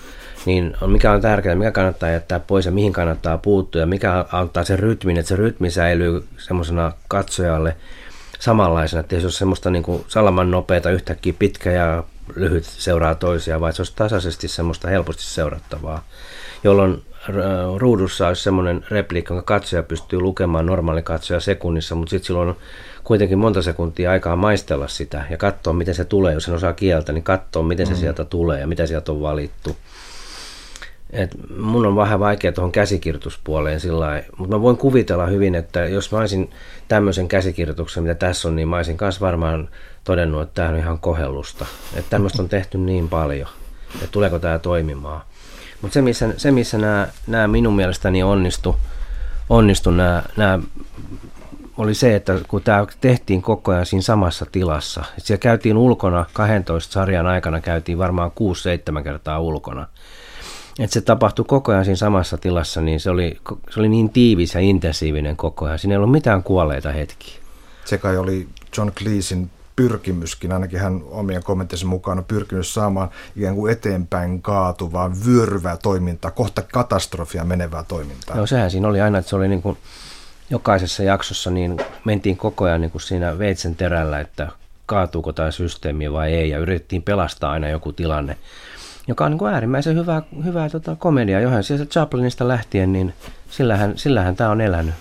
niin 0.46 0.76
on, 0.80 0.90
mikä 0.90 1.12
on 1.12 1.20
tärkeää, 1.20 1.54
mikä 1.54 1.70
kannattaa 1.70 2.10
jättää 2.10 2.40
pois 2.40 2.66
ja 2.66 2.72
mihin 2.72 2.92
kannattaa 2.92 3.38
puuttua 3.38 3.80
ja 3.80 3.86
mikä 3.86 4.24
antaa 4.32 4.64
sen 4.64 4.78
rytmin, 4.78 5.16
että 5.16 5.28
se 5.28 5.36
rytmi 5.36 5.70
säilyy 5.70 6.24
semmoisena 6.38 6.92
katsojalle 7.08 7.76
samanlaisena, 8.38 9.00
että 9.00 9.20
se 9.20 9.26
ole 9.26 9.32
semmoista 9.32 9.70
niin 9.70 9.82
kuin 9.82 10.04
salaman 10.08 10.50
nopeata 10.50 10.90
yhtäkkiä 10.90 11.34
pitkä 11.38 11.72
ja 11.72 12.04
lyhyt 12.36 12.64
seuraa 12.64 13.14
toisiaan, 13.14 13.60
vaan 13.60 13.72
se 13.72 13.82
olisi 13.82 13.96
tasaisesti 13.96 14.48
semmoista 14.48 14.88
helposti 14.88 15.22
seurattavaa, 15.22 16.04
jolloin 16.64 17.02
ruudussa 17.76 18.28
olisi 18.28 18.42
semmoinen 18.42 18.84
repliikka, 18.90 19.34
jonka 19.34 19.54
katsoja 19.54 19.82
pystyy 19.82 20.20
lukemaan 20.20 20.66
normaali 20.66 21.02
katsoja 21.02 21.40
sekunnissa, 21.40 21.94
mutta 21.94 22.10
sitten 22.10 22.26
silloin 22.26 22.48
on 22.48 22.56
kuitenkin 23.04 23.38
monta 23.38 23.62
sekuntia 23.62 24.10
aikaa 24.10 24.36
maistella 24.36 24.88
sitä 24.88 25.24
ja 25.30 25.36
katsoa, 25.36 25.72
miten 25.72 25.94
se 25.94 26.04
tulee. 26.04 26.34
Jos 26.34 26.44
sen 26.44 26.54
osaa 26.54 26.72
kieltä, 26.72 27.12
niin 27.12 27.24
katsoa, 27.24 27.62
miten 27.62 27.86
se 27.86 27.92
mm. 27.92 27.98
sieltä 27.98 28.24
tulee 28.24 28.60
ja 28.60 28.66
mitä 28.66 28.86
sieltä 28.86 29.12
on 29.12 29.22
valittu. 29.22 29.76
Et 31.10 31.30
mun 31.56 31.86
on 31.86 31.96
vähän 31.96 32.20
vaikea 32.20 32.52
tuohon 32.52 32.72
käsikirjoituspuoleen 32.72 33.80
sillä 33.80 34.22
mutta 34.36 34.56
mä 34.56 34.62
voin 34.62 34.76
kuvitella 34.76 35.26
hyvin, 35.26 35.54
että 35.54 35.80
jos 35.80 36.12
mä 36.12 36.18
olisin 36.18 36.50
tämmöisen 36.88 37.28
käsikirjoituksen, 37.28 38.02
mitä 38.02 38.14
tässä 38.14 38.48
on, 38.48 38.56
niin 38.56 38.68
mä 38.68 38.76
olisin 38.76 38.96
kanssa 38.96 39.20
varmaan 39.20 39.68
todennut, 40.04 40.42
että 40.42 40.54
tämä 40.54 40.68
on 40.68 40.76
ihan 40.76 40.98
kohellusta. 40.98 41.66
Että 41.94 42.10
tämmöistä 42.10 42.42
on 42.42 42.48
tehty 42.48 42.78
niin 42.78 43.08
paljon, 43.08 43.48
että 43.94 44.06
tuleeko 44.10 44.38
tämä 44.38 44.58
toimimaan. 44.58 45.22
Mutta 45.82 45.94
se, 45.94 46.02
missä, 46.02 46.28
se, 46.36 46.50
missä 46.50 46.78
nämä, 46.78 47.08
nämä 47.26 47.48
minun 47.48 47.76
mielestäni 47.76 48.22
onnistu, 48.22 48.76
onnistu 49.48 49.90
nämä, 49.90 50.22
nämä 50.36 50.58
oli 51.76 51.94
se, 51.94 52.16
että 52.16 52.40
kun 52.48 52.62
tämä 52.62 52.86
tehtiin 53.00 53.42
koko 53.42 53.72
ajan 53.72 53.86
siinä 53.86 54.02
samassa 54.02 54.46
tilassa, 54.52 55.04
siellä 55.18 55.40
käytiin 55.40 55.76
ulkona 55.76 56.24
12 56.32 56.92
sarjan 56.92 57.26
aikana, 57.26 57.60
käytiin 57.60 57.98
varmaan 57.98 58.30
6-7 59.00 59.02
kertaa 59.02 59.40
ulkona. 59.40 59.86
Että 60.78 60.94
se 60.94 61.00
tapahtui 61.00 61.44
koko 61.48 61.72
ajan 61.72 61.84
siinä 61.84 61.96
samassa 61.96 62.38
tilassa, 62.38 62.80
niin 62.80 63.00
se 63.00 63.10
oli, 63.10 63.38
se 63.70 63.80
oli 63.80 63.88
niin 63.88 64.10
tiivis 64.10 64.54
ja 64.54 64.60
intensiivinen 64.60 65.36
koko 65.36 65.64
ajan. 65.64 65.78
Siinä 65.78 65.94
ei 65.94 65.96
ollut 65.96 66.12
mitään 66.12 66.42
kuolleita 66.42 66.92
hetkiä. 66.92 67.34
Se 67.84 67.98
kai 67.98 68.16
oli 68.16 68.48
John 68.76 68.92
Cleesin 68.92 69.50
pyrkimyskin, 69.76 70.52
ainakin 70.52 70.80
hän 70.80 71.02
omien 71.10 71.42
kommenttinsa 71.42 71.86
mukaan 71.86 72.18
on 72.18 72.24
pyrkinyt 72.24 72.66
saamaan 72.66 73.10
ikään 73.36 73.54
kuin 73.54 73.72
eteenpäin 73.72 74.42
kaatuvaa, 74.42 75.10
vyöryvää 75.26 75.76
toimintaa, 75.76 76.30
kohta 76.30 76.62
katastrofia 76.62 77.44
menevää 77.44 77.84
toimintaa. 77.88 78.36
Joo, 78.36 78.46
sehän 78.46 78.70
siinä 78.70 78.88
oli 78.88 79.00
aina, 79.00 79.18
että 79.18 79.28
se 79.28 79.36
oli 79.36 79.48
niin 79.48 79.62
kuin 79.62 79.78
jokaisessa 80.50 81.02
jaksossa 81.02 81.50
niin 81.50 81.76
mentiin 82.04 82.36
koko 82.36 82.64
ajan 82.64 82.80
niin 82.80 82.90
kuin 82.90 83.02
siinä 83.02 83.38
veitsen 83.38 83.76
terällä, 83.76 84.20
että 84.20 84.48
kaatuuko 84.86 85.32
tämä 85.32 85.50
systeemi 85.50 86.12
vai 86.12 86.34
ei, 86.34 86.50
ja 86.50 86.58
yritettiin 86.58 87.02
pelastaa 87.02 87.52
aina 87.52 87.68
joku 87.68 87.92
tilanne, 87.92 88.36
joka 89.08 89.24
on 89.24 89.30
niin 89.30 89.38
kuin 89.38 89.52
äärimmäisen 89.52 89.96
hyvää, 89.96 90.22
hyvää 90.44 90.70
tota, 90.70 90.96
komedia. 90.96 91.40
Johan 91.40 91.64
sieltä 91.64 91.84
Chaplinista 91.84 92.48
lähtien, 92.48 92.92
niin 92.92 93.14
sillähän, 93.50 93.98
sillähän 93.98 94.36
tämä 94.36 94.50
on 94.50 94.60
elänyt. 94.60 94.94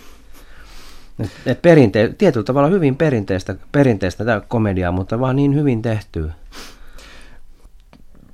Et, 1.20 1.32
et 1.46 1.62
perinte, 1.62 2.16
tietyllä 2.18 2.44
tavalla 2.44 2.70
hyvin 2.70 2.96
perinteistä, 2.96 3.56
perinteistä 3.72 4.26
tämä 4.26 4.42
komediaa, 4.48 4.92
mutta 4.92 5.20
vaan 5.20 5.36
niin 5.36 5.56
hyvin 5.56 5.82
tehtyä. 5.82 6.34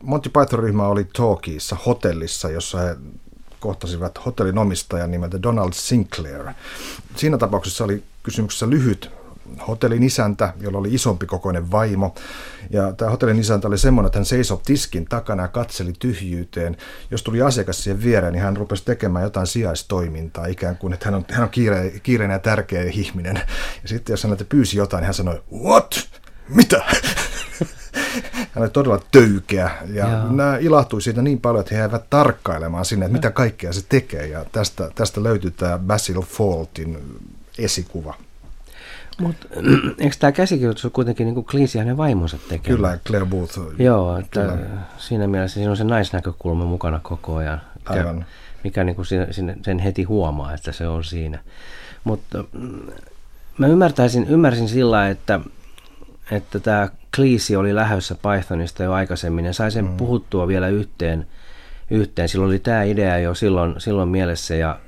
Monty 0.04 0.30
Python-ryhmä 0.30 0.88
oli 0.88 1.04
Talkiessa 1.04 1.78
hotellissa, 1.86 2.50
jossa 2.50 2.80
he 2.80 2.96
kohtasivat 3.60 4.26
hotellin 4.26 4.58
omistajan 4.58 5.12
nimeltä 5.12 5.44
Donald 5.44 5.74
Sinclair. 5.74 6.44
Siinä 7.16 7.38
tapauksessa 7.38 7.84
oli 7.84 8.04
kysymyksessä 8.24 8.70
lyhyt 8.70 9.12
hotellin 9.68 10.04
isäntä, 10.04 10.54
jolla 10.60 10.78
oli 10.78 10.94
isompi 10.94 11.26
kokoinen 11.26 11.72
vaimo. 11.72 12.16
Ja 12.70 12.94
tämä 12.94 13.12
hotellin 13.12 13.40
isäntä 13.40 13.68
oli 13.68 13.78
semmoinen, 13.78 14.08
että 14.08 14.20
hän 14.20 14.26
seisoi 14.26 14.60
tiskin 14.66 15.06
takana 15.06 15.44
ja 15.44 15.48
katseli 15.48 15.94
tyhjyyteen. 16.00 16.78
Jos 17.12 17.24
tuli 17.24 17.42
asiakas 17.42 17.84
siihen 17.84 18.04
viereen, 18.04 18.34
niin 18.34 18.44
hän 18.44 18.58
rupesi 18.58 18.86
tekemään 18.86 19.24
jotain 19.24 19.48
sijaistoimintaa, 19.48 20.46
ikään 20.46 20.78
kuin, 20.78 20.94
että 20.94 21.06
hän 21.06 21.16
on, 21.16 21.26
hän 21.32 21.44
on 21.44 21.50
kiire, 21.50 21.92
kiireinen 22.04 22.36
ja 22.36 22.40
tärkeä 22.40 22.84
ihminen. 22.84 23.36
Ja 23.84 23.90
sitten 23.90 24.14
jos 24.14 24.24
hän 24.24 24.38
pyysi 24.50 24.78
jotain, 24.78 25.02
niin 25.02 25.06
hän 25.06 25.14
sanoi, 25.14 25.44
what? 25.64 26.10
Mitä? 26.50 26.84
hän 28.52 28.64
oli 28.64 28.70
todella 28.70 29.02
töykeä 29.12 29.72
ja 29.94 30.10
Joo. 30.10 30.32
nämä 30.32 30.58
ilahtui 30.58 31.02
siitä 31.02 31.22
niin 31.22 31.42
paljon, 31.42 31.62
että 31.62 31.76
he 31.76 31.80
jäivät 31.80 32.10
tarkkailemaan 32.10 32.86
sinne, 32.86 33.06
että 33.06 33.18
mitä 33.18 33.32
kaikkea 33.32 33.74
se 33.74 33.82
tekee 33.90 34.28
ja 34.28 34.46
tästä, 34.52 34.92
tästä 34.96 35.24
löytyy 35.24 35.52
tämä 35.52 35.80
Basil 35.80 36.22
Faultin 36.22 37.22
esikuva. 37.58 38.14
Mutta 39.20 39.48
eikö 40.00 40.16
tämä 40.20 40.32
käsikirjoitus 40.32 40.86
ole 40.86 40.92
kuitenkin 40.96 41.26
niin 41.26 41.36
kuin 41.36 41.46
ja 41.76 41.82
hänen 41.82 41.98
vaimonsa 41.98 42.38
tekemä? 42.50 42.78
Kyllä, 42.78 43.00
Claire 43.08 43.26
Booth. 43.26 43.60
Joo, 43.80 44.18
että 44.18 44.42
kyllä. 44.42 44.58
siinä 44.98 45.28
mielessä 45.28 45.54
siinä 45.54 45.72
on 45.72 45.78
se 45.78 45.84
naisnäkökulma 45.84 46.66
mukana 46.66 47.00
koko 47.04 47.36
ajan. 47.36 47.62
Aivan. 47.86 48.26
Mikä 48.64 48.84
niin 48.84 48.96
kuin 48.96 49.06
sen 49.62 49.80
heti 49.80 50.04
huomaa, 50.04 50.54
että 50.54 50.72
se 50.72 50.88
on 50.88 51.04
siinä. 51.04 51.40
Mutta 52.04 52.44
mä 53.58 53.68
ymmärtäisin, 53.68 54.28
ymmärsin 54.28 54.70
sillä 54.70 55.10
että, 55.10 55.40
että 56.32 56.60
tämä 56.60 56.90
Cleese 57.16 57.58
oli 57.58 57.76
lähössä 57.76 58.16
Pythonista 58.16 58.84
jo 58.84 58.94
aikaisemmin 58.94 59.46
ja 59.46 59.54
sai 59.54 59.72
sen 59.72 59.86
mm. 59.86 59.98
puhuttua 59.98 60.48
vielä 60.48 60.68
yhteen, 60.68 61.28
yhteen. 61.90 62.30
Silloin 62.30 62.50
oli 62.50 62.60
tämä 62.60 62.84
idea 62.84 63.18
jo 63.18 63.36
silloin, 63.36 63.76
silloin 63.78 64.10
mielessä 64.10 64.56
ja 64.56 64.80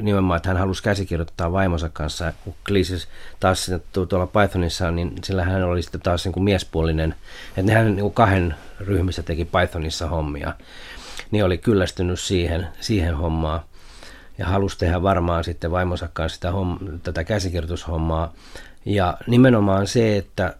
nimenomaan, 0.00 0.36
että 0.36 0.48
hän 0.48 0.56
halusi 0.56 0.82
käsikirjoittaa 0.82 1.52
vaimonsa 1.52 1.90
kanssa. 1.92 2.32
Kun 2.44 2.54
Cleese 2.66 3.06
taas 3.40 3.70
tuolla 3.92 4.26
Pythonissa, 4.26 4.90
niin 4.90 5.12
sillä 5.24 5.44
hän 5.44 5.62
oli 5.62 5.82
sitten 5.82 6.00
taas 6.00 6.24
niin 6.24 6.32
kuin 6.32 6.44
miespuolinen, 6.44 7.14
että 7.56 7.72
hän 7.72 7.86
niin 7.86 8.00
kuin 8.00 8.14
kahden 8.14 8.54
ryhmissä 8.80 9.22
teki 9.22 9.44
Pythonissa 9.44 10.08
hommia. 10.08 10.54
Niin 11.30 11.44
oli 11.44 11.58
kyllästynyt 11.58 12.20
siihen, 12.20 12.68
siihen 12.80 13.16
hommaan 13.16 13.60
ja 14.38 14.46
halusi 14.46 14.78
tehdä 14.78 15.02
varmaan 15.02 15.44
sitten 15.44 15.70
vaimonsa 15.70 16.08
kanssa 16.12 16.34
sitä 16.34 16.50
homm- 16.50 16.98
tätä 17.02 17.24
käsikirjoitushommaa. 17.24 18.32
Ja 18.84 19.16
nimenomaan 19.26 19.86
se, 19.86 20.16
että 20.16 20.54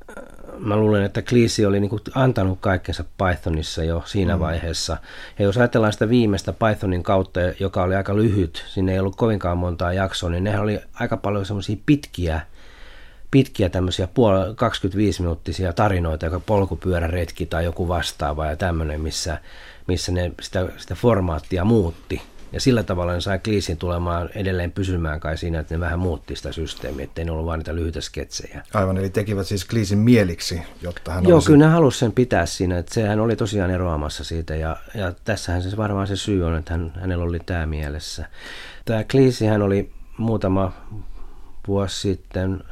mä 0.62 0.76
luulen, 0.76 1.02
että 1.02 1.22
Cleese 1.22 1.66
oli 1.66 1.80
niin 1.80 1.90
kuin 1.90 2.00
antanut 2.14 2.58
kaikkensa 2.60 3.04
Pythonissa 3.18 3.84
jo 3.84 4.02
siinä 4.06 4.36
mm. 4.36 4.40
vaiheessa. 4.40 4.96
Ja 5.38 5.44
jos 5.44 5.56
ajatellaan 5.56 5.92
sitä 5.92 6.08
viimeistä 6.08 6.52
Pythonin 6.52 7.02
kautta, 7.02 7.40
joka 7.60 7.82
oli 7.82 7.94
aika 7.94 8.16
lyhyt, 8.16 8.64
sinne 8.68 8.92
ei 8.92 8.98
ollut 8.98 9.16
kovinkaan 9.16 9.58
montaa 9.58 9.92
jaksoa, 9.92 10.30
niin 10.30 10.44
nehän 10.44 10.62
oli 10.62 10.80
aika 10.94 11.16
paljon 11.16 11.46
semmoisia 11.46 11.76
pitkiä, 11.86 12.40
pitkiä 13.30 13.68
tämmöisiä 13.68 14.06
puol- 14.06 14.54
25-minuuttisia 14.54 15.72
tarinoita, 15.72 16.26
joka 16.26 16.40
polkupyöräretki 16.40 17.46
tai 17.46 17.64
joku 17.64 17.88
vastaava 17.88 18.46
ja 18.46 18.56
tämmöinen, 18.56 19.00
missä, 19.00 19.38
missä 19.86 20.12
ne 20.12 20.32
sitä, 20.40 20.66
sitä 20.76 20.94
formaattia 20.94 21.64
muutti. 21.64 22.22
Ja 22.52 22.60
sillä 22.60 22.82
tavalla 22.82 23.12
ne 23.12 23.20
sai 23.20 23.38
Kliisin 23.38 23.76
tulemaan 23.76 24.30
edelleen 24.34 24.72
pysymään 24.72 25.20
kai 25.20 25.36
siinä, 25.36 25.60
että 25.60 25.74
ne 25.74 25.80
vähän 25.80 25.98
muutti 25.98 26.36
sitä 26.36 26.52
systeemiä, 26.52 27.04
ettei 27.04 27.24
ne 27.24 27.30
ollut 27.30 27.46
vain 27.46 27.58
niitä 27.58 27.74
lyhyitä 27.74 28.00
sketsejä. 28.00 28.62
Aivan, 28.74 28.98
eli 28.98 29.10
tekivät 29.10 29.46
siis 29.46 29.64
Kliisin 29.64 29.98
mieliksi, 29.98 30.62
jotta 30.82 31.12
hän 31.12 31.24
Joo, 31.24 31.34
olisi... 31.34 31.46
kyllä 31.46 31.66
ne 31.66 31.72
halusi 31.72 31.98
sen 31.98 32.12
pitää 32.12 32.46
siinä, 32.46 32.78
että 32.78 32.94
sehän 32.94 33.20
oli 33.20 33.36
tosiaan 33.36 33.70
eroamassa 33.70 34.24
siitä 34.24 34.56
ja, 34.56 34.76
ja 34.94 35.12
tässähän 35.24 35.62
se 35.62 35.76
varmaan 35.76 36.06
se 36.06 36.16
syy 36.16 36.46
on, 36.46 36.56
että 36.56 36.72
hän, 36.72 36.92
hänellä 37.00 37.24
oli 37.24 37.40
tämä 37.46 37.66
mielessä. 37.66 38.26
Tämä 38.84 39.04
Kliisi 39.04 39.46
hän 39.46 39.62
oli 39.62 39.92
muutama 40.16 40.72
vuosi 41.68 42.00
sitten 42.00 42.64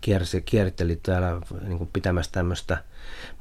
kiersi, 0.00 0.42
kierteli 0.42 0.96
täällä 1.02 1.40
niin 1.66 1.78
kuin 1.78 1.90
pitämässä 1.92 2.32
tämmöistä 2.32 2.78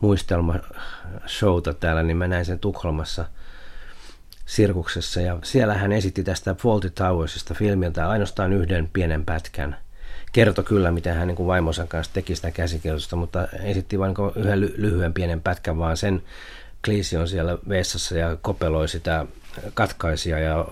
muistelmashowta 0.02 1.74
täällä, 1.74 2.04
niin 2.04 2.18
mä 2.18 2.28
näin 2.28 2.46
sen 2.46 2.60
Tukholmassa– 2.60 3.26
sirkuksessa 4.46 5.22
ja 5.22 5.40
siellä 5.44 5.74
hän 5.74 5.92
esitti 5.92 6.24
tästä 6.24 6.56
Faulty 6.56 6.90
Towersista 6.90 7.54
filmiltä 7.54 8.10
ainoastaan 8.10 8.54
yhden 8.54 8.90
pienen 8.94 9.26
pätkän. 9.26 9.78
Kertoi 10.32 10.64
kyllä, 10.64 10.92
miten 10.92 11.16
hän 11.16 11.28
niin 11.28 11.48
vaimonsa 11.48 11.88
kanssa 11.88 12.14
teki 12.14 12.36
sitä 12.36 12.52
käsikirjoitusta, 12.52 13.16
mutta 13.16 13.48
esitti 13.64 14.00
vain 14.00 14.14
niin 14.18 14.46
yhden 14.46 14.62
lyhyen 14.62 15.14
pienen 15.14 15.42
pätkän, 15.42 15.78
vaan 15.78 15.98
sen 15.98 16.24
Kliisi 16.86 17.18
on 17.18 17.28
siellä 17.28 17.58
vessassa 17.70 18.18
ja 18.18 18.38
kopeloi 18.42 18.88
sitä 18.88 19.26
katkaisia 19.74 20.40
ja 20.40 20.66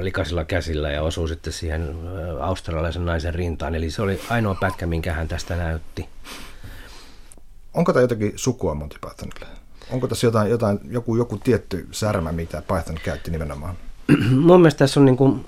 likaisilla 0.00 0.44
käsillä 0.44 0.90
ja 0.90 1.02
osuu 1.02 1.28
sitten 1.28 1.52
siihen 1.52 1.94
australialaisen 2.40 3.06
naisen 3.06 3.34
rintaan. 3.34 3.74
Eli 3.74 3.90
se 3.90 4.02
oli 4.02 4.20
ainoa 4.30 4.54
pätkä, 4.54 4.86
minkä 4.86 5.12
hän 5.12 5.28
tästä 5.28 5.56
näytti. 5.56 6.08
Onko 7.74 7.92
tämä 7.92 8.02
jotakin 8.02 8.32
sukua 8.36 8.74
Monty 8.74 8.96
Pythonille? 9.00 9.59
Onko 9.92 10.08
tässä 10.08 10.26
jotain, 10.26 10.50
jotain 10.50 10.80
joku, 10.90 11.16
joku 11.16 11.38
tietty 11.38 11.88
särmä, 11.90 12.32
mitä 12.32 12.62
Python 12.62 12.96
käytti 13.04 13.30
nimenomaan? 13.30 13.74
Mun 14.30 14.60
mielestä 14.60 14.78
tässä 14.78 15.00
on 15.00 15.06
niin 15.06 15.16
kuin 15.16 15.44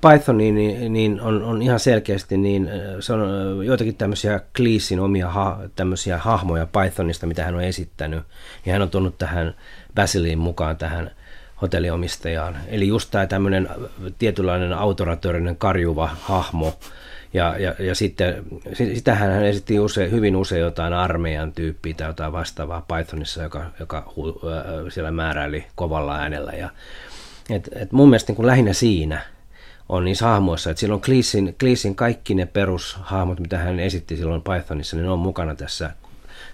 Pythoni, 0.00 0.52
niin, 0.52 0.92
niin 0.92 1.20
on, 1.20 1.42
on, 1.42 1.62
ihan 1.62 1.80
selkeästi, 1.80 2.36
niin 2.36 2.70
se 3.00 3.12
on 3.12 3.20
joitakin 3.66 3.96
tämmöisiä 3.96 4.40
Cleesin 4.56 5.00
omia 5.00 5.30
ha, 5.30 5.58
tämmöisiä 5.76 6.18
hahmoja 6.18 6.66
Pythonista, 6.66 7.26
mitä 7.26 7.44
hän 7.44 7.54
on 7.54 7.62
esittänyt. 7.64 8.24
Ja 8.66 8.72
hän 8.72 8.82
on 8.82 8.90
tuonut 8.90 9.18
tähän 9.18 9.54
Basiliin 9.94 10.38
mukaan 10.38 10.76
tähän 10.76 11.10
hotelliomistajaan. 11.62 12.56
Eli 12.68 12.88
just 12.88 13.10
tämä 13.10 13.26
tämmöinen 13.26 13.68
tietynlainen 14.18 14.72
autoratöörinen 14.72 15.56
karjuva 15.56 16.10
hahmo, 16.20 16.78
Ja, 17.32 17.58
ja, 17.58 17.74
ja 17.78 17.94
sitten 17.94 18.44
sitähän 18.72 19.30
hän 19.30 19.44
esitti 19.44 19.80
use, 19.80 20.10
hyvin 20.10 20.36
usein 20.36 20.60
jotain 20.60 20.92
armeijan 20.92 21.52
tyyppiä 21.52 21.94
tai 21.94 22.06
jotain 22.06 22.32
vastaavaa 22.32 22.86
Pythonissa, 22.88 23.42
joka, 23.42 23.70
joka 23.80 24.12
hu, 24.16 24.28
äh, 24.28 24.92
siellä 24.92 25.10
määräili 25.10 25.64
kovalla 25.74 26.16
äänellä. 26.16 26.52
Ja, 26.52 26.70
et, 27.50 27.68
et 27.72 27.92
mun 27.92 28.08
mielestä 28.08 28.30
niin 28.30 28.36
kuin 28.36 28.46
lähinnä 28.46 28.72
siinä 28.72 29.20
on 29.88 30.04
niissä 30.04 30.26
hahmoissa, 30.26 30.70
että 30.70 30.80
silloin 30.80 31.00
Cleasin, 31.00 31.54
Cleasin 31.58 31.94
kaikki 31.94 32.34
ne 32.34 32.46
perushahmot, 32.46 33.40
mitä 33.40 33.58
hän 33.58 33.80
esitti 33.80 34.16
silloin 34.16 34.42
Pythonissa, 34.42 34.96
niin 34.96 35.04
ne 35.04 35.10
on 35.10 35.18
mukana 35.18 35.54
tässä 35.54 35.90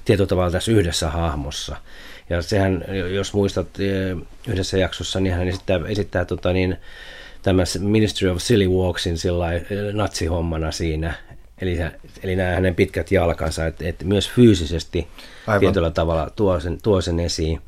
tietyllä 0.05 0.29
tavalla 0.29 0.51
tässä 0.51 0.73
yhdessä 0.73 1.11
hahmossa. 1.11 1.77
Ja 2.31 2.43
sehän, 2.43 2.85
jos 3.15 3.35
muistat 3.35 3.69
yhdessä 4.49 4.79
jaksossa, 4.79 5.21
niin 5.21 5.35
hän 5.35 5.49
esittää, 5.49 5.81
esittää 5.89 6.25
tota 6.25 6.53
niin, 6.53 6.77
tämmöisen 7.43 7.85
Ministry 7.85 8.29
of 8.29 8.39
Silly 8.39 8.69
Walksin 8.69 9.19
sillä 9.19 9.47
natsihommana 9.93 10.73
siinä. 10.73 11.15
Eli, 11.61 11.79
eli 12.23 12.37
nämä 12.37 12.55
hänen 12.55 12.75
pitkät 12.75 13.13
jalkansa, 13.13 13.67
että, 13.67 13.89
että 13.89 14.05
myös 14.05 14.31
fyysisesti 14.31 15.09
Aivan. 15.47 15.61
tietyllä 15.61 15.91
tavalla 15.91 16.31
tuo 16.37 16.61
sen, 16.61 16.79
tuo 16.83 17.01
sen 17.01 17.21
esiin. 17.21 17.61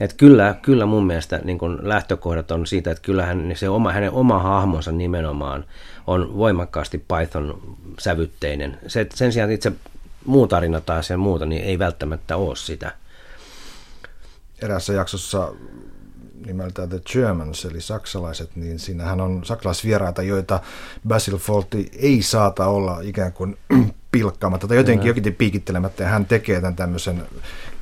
Että 0.00 0.16
kyllä, 0.16 0.54
kyllä 0.62 0.86
mun 0.86 1.06
mielestä 1.06 1.40
niin 1.44 1.58
kun 1.58 1.78
lähtökohdat 1.82 2.50
on 2.50 2.66
siitä, 2.66 2.90
että 2.90 3.02
kyllähän 3.02 3.52
se 3.54 3.68
oma, 3.68 3.92
hänen 3.92 4.10
oma 4.10 4.38
hahmonsa 4.38 4.92
nimenomaan 4.92 5.64
on 6.06 6.36
voimakkaasti 6.36 6.98
Python-sävytteinen. 6.98 8.78
Se, 8.86 9.06
sen 9.14 9.32
sijaan 9.32 9.50
itse 9.50 9.72
muu 10.24 10.46
tarina 10.46 10.80
taas 10.80 11.10
ja 11.10 11.18
muuta, 11.18 11.46
niin 11.46 11.64
ei 11.64 11.78
välttämättä 11.78 12.36
ole 12.36 12.56
sitä. 12.56 12.92
Erässä 14.62 14.92
jaksossa 14.92 15.52
nimeltä 16.46 16.86
The 16.86 17.00
Germans, 17.12 17.64
eli 17.64 17.80
saksalaiset, 17.80 18.56
niin 18.56 18.78
siinähän 18.78 19.20
on 19.20 19.44
saksalaisvieraita, 19.44 20.22
joita 20.22 20.60
Basil 21.08 21.38
Fawlty 21.38 21.86
ei 21.98 22.22
saata 22.22 22.66
olla 22.66 23.00
ikään 23.02 23.32
kuin 23.32 23.56
pilkkaamatta 24.12 24.68
tai 24.68 24.76
jotenkin 24.76 25.08
jokin 25.08 25.34
piikittelemättä, 25.34 26.02
ja 26.02 26.08
hän 26.08 26.26
tekee 26.26 26.60
tämän 26.60 26.76
tämmöisen 26.76 27.22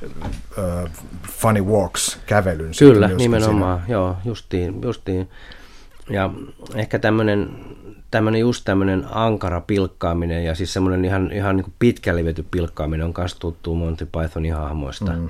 uh, 0.03 0.89
funny 1.29 1.61
walks-kävelyn. 1.61 2.71
Kyllä, 2.79 3.07
nimenomaan, 3.07 3.79
siinä. 3.79 3.93
joo, 3.93 4.15
justiin, 4.25 4.81
justiin. 4.81 5.29
Ja 6.09 6.29
ehkä 6.75 6.99
tämmöinen 6.99 7.49
tämmöinen 8.11 8.41
just 8.41 8.65
tämmöinen 8.65 9.05
ankara 9.11 9.61
pilkkaaminen 9.61 10.45
ja 10.45 10.55
siis 10.55 10.73
semmoinen 10.73 11.05
ihan, 11.05 11.31
ihan 11.31 11.57
niin 11.57 11.73
pitkälle 11.79 12.23
viety 12.23 12.45
pilkkaaminen 12.51 13.05
on 13.05 13.13
myös 13.17 13.35
tuttu 13.35 13.75
Monty 13.75 14.05
Pythonin 14.05 14.53
hahmoista. 14.53 15.11
Mm 15.13 15.29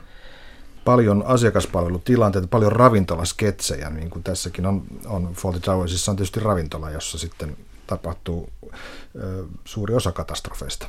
paljon 0.86 1.24
asiakaspalvelutilanteita, 1.26 2.48
paljon 2.48 2.72
ravintolasketsejä, 2.72 3.90
niin 3.90 4.10
kuin 4.10 4.24
tässäkin 4.24 4.66
on, 4.66 4.84
on 5.06 5.34
Fawlty 5.34 5.60
Towersissa 5.60 6.12
on 6.12 6.18
tietysti 6.18 6.40
ravintola, 6.40 6.92
jossa 6.92 7.18
sitten 7.18 7.58
tapahtuu 7.88 8.50
ö, 9.16 9.46
suuri 9.66 9.96
osa 9.96 10.12
katastrofeista. 10.12 10.88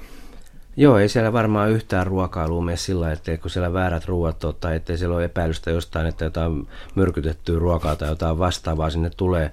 Joo, 0.76 0.98
ei 0.98 1.08
siellä 1.08 1.32
varmaan 1.32 1.70
yhtään 1.70 2.06
ruokailua 2.06 2.62
mene 2.62 2.76
sillä, 2.76 3.12
että 3.12 3.36
kun 3.36 3.50
siellä 3.50 3.72
väärät 3.72 4.04
ruoat 4.04 4.44
on, 4.44 4.54
tai 4.60 4.76
ettei 4.76 4.98
siellä 4.98 5.16
ole 5.16 5.24
epäilystä 5.24 5.70
jostain, 5.70 6.06
että 6.06 6.24
jotain 6.24 6.68
myrkytettyä 6.94 7.58
ruokaa 7.58 7.96
tai 7.96 8.08
jotain 8.08 8.38
vastaavaa 8.38 8.90
sinne 8.90 9.10
tulee. 9.10 9.52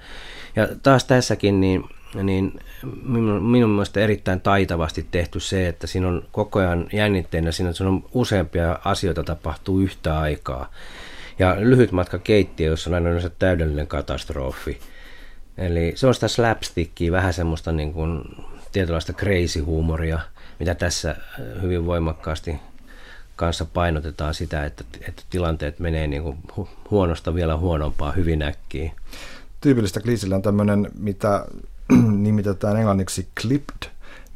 Ja 0.55 0.67
taas 0.83 1.03
tässäkin, 1.03 1.62
niin 1.62 1.83
niin 2.24 2.60
minun, 3.03 3.44
minun 3.44 3.70
mielestä 3.70 4.00
erittäin 4.00 4.41
taitavasti 4.41 5.08
tehty 5.12 5.39
se, 5.39 5.68
että 5.68 5.88
siinä 5.88 6.08
on 6.08 6.24
koko 6.32 6.60
ajan 6.60 6.88
jännitteenä, 6.94 7.51
siinä 7.51 7.72
on 7.80 8.03
useampia 8.13 8.80
asioita 8.86 9.24
tapahtuu 9.24 9.80
yhtä 9.80 10.20
aikaa. 10.20 10.72
Ja 11.39 11.56
lyhyt 11.60 11.91
matka 11.91 12.20
keittiö, 12.20 12.70
jossa 12.70 12.89
on 12.89 12.94
aina 12.94 13.22
se 13.22 13.32
täydellinen 13.39 13.88
katastrofi. 13.88 14.80
Eli 15.58 15.94
se 15.96 16.08
on 16.08 16.13
sitä 16.13 16.27
slapstickia, 16.27 17.12
vähän 17.12 17.34
semmoista 17.34 17.72
niin 17.72 17.94
kuin 17.94 18.22
tietynlaista 18.72 19.13
crazy-huumoria, 19.13 20.20
mitä 20.60 20.75
tässä 20.75 21.15
hyvin 21.62 21.86
voimakkaasti 21.86 22.56
kanssa 23.36 23.65
painotetaan 23.65 24.34
sitä, 24.34 24.65
että, 24.65 24.84
että 25.08 25.24
tilanteet 25.30 25.80
menee 25.80 26.08
niin 26.08 26.24
kuin 26.24 26.38
huonosta 26.91 27.36
vielä 27.36 27.58
huonompaa 27.58 28.12
hyvin 28.12 28.41
äkkiä. 28.41 28.91
Tyypillistä 29.62 30.00
Kliisillä 30.00 30.36
on 30.36 30.41
tämmöinen, 30.41 30.91
mitä 31.00 31.46
nimitetään 32.24 32.77
englanniksi 32.77 33.27
clipped 33.41 33.89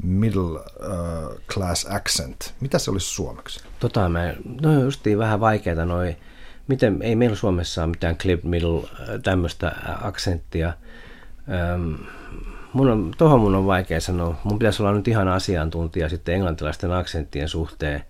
middle 0.04 0.60
uh, 0.60 1.40
class 1.54 1.88
accent. 1.90 2.54
Mitä 2.60 2.80
se 2.80 2.92
olisi 2.92 3.08
suomeksi? 3.08 3.64
Tota 3.80 4.10
mä, 4.10 4.34
no 4.62 4.82
justiin 4.82 5.18
vähän 5.18 5.40
vaikeita 5.40 5.86
noi, 5.86 6.16
miten, 6.68 7.02
ei 7.02 7.16
meillä 7.16 7.36
Suomessa 7.36 7.84
ole 7.84 7.90
mitään 7.90 8.18
clipped 8.18 8.50
middle 8.50 8.78
uh, 8.78 8.88
tämmöistä 9.24 9.76
aksenttia. 10.02 10.74
Um, 11.76 11.98
mun 12.74 12.90
on, 12.90 13.12
tohon 13.18 13.40
mun 13.40 13.56
on 13.56 13.66
vaikea 13.66 14.02
sanoa. 14.02 14.40
Mun 14.44 14.60
pitäisi 14.60 14.84
olla 14.84 14.94
nyt 14.94 15.08
ihan 15.08 15.28
asiantuntija 15.28 16.10
sitten 16.10 16.36
englantilaisten 16.36 16.94
aksenttien 16.94 17.50
suhteen. 17.50 18.04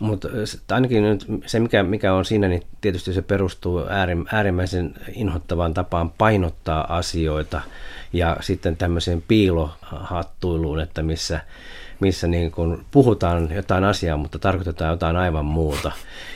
Mutta 0.00 0.28
ainakin 0.70 1.02
nyt 1.02 1.26
se, 1.46 1.60
mikä, 1.60 1.82
mikä 1.82 2.14
on 2.14 2.24
siinä, 2.24 2.48
niin 2.48 2.62
tietysti 2.80 3.12
se 3.12 3.22
perustuu 3.22 3.82
äärimmäisen 4.32 4.94
inhottavaan 5.14 5.74
tapaan 5.74 6.10
painottaa 6.10 6.96
asioita 6.96 7.60
ja 8.12 8.36
sitten 8.40 8.76
tämmöiseen 8.76 9.22
piilohattuiluun, 9.28 10.80
että 10.80 11.02
missä, 11.02 11.40
missä 12.00 12.26
niin 12.26 12.50
kun 12.50 12.84
puhutaan 12.90 13.48
jotain 13.54 13.84
asiaa, 13.84 14.16
mutta 14.16 14.38
tarkoitetaan 14.38 14.90
jotain 14.90 15.16
aivan 15.16 15.44
muuta. 15.44 15.92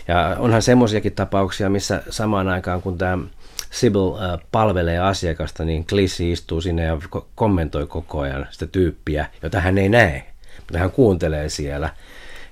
Ja 0.08 0.36
onhan 0.38 0.62
semmoisiakin 0.62 1.12
tapauksia, 1.12 1.70
missä 1.70 2.02
samaan 2.10 2.48
aikaan 2.48 2.82
kun 2.82 2.98
tämä 2.98 3.18
Sibyl 3.70 4.12
palvelee 4.52 4.98
asiakasta, 4.98 5.64
niin 5.64 5.86
Clissi 5.86 6.32
istuu 6.32 6.60
sinne 6.60 6.82
ja 6.82 6.98
kommentoi 7.34 7.86
koko 7.86 8.20
ajan 8.20 8.46
sitä 8.50 8.66
tyyppiä, 8.66 9.26
jota 9.42 9.60
hän 9.60 9.78
ei 9.78 9.88
näe, 9.88 10.26
mutta 10.58 10.78
hän 10.78 10.90
kuuntelee 10.90 11.48
siellä. 11.48 11.90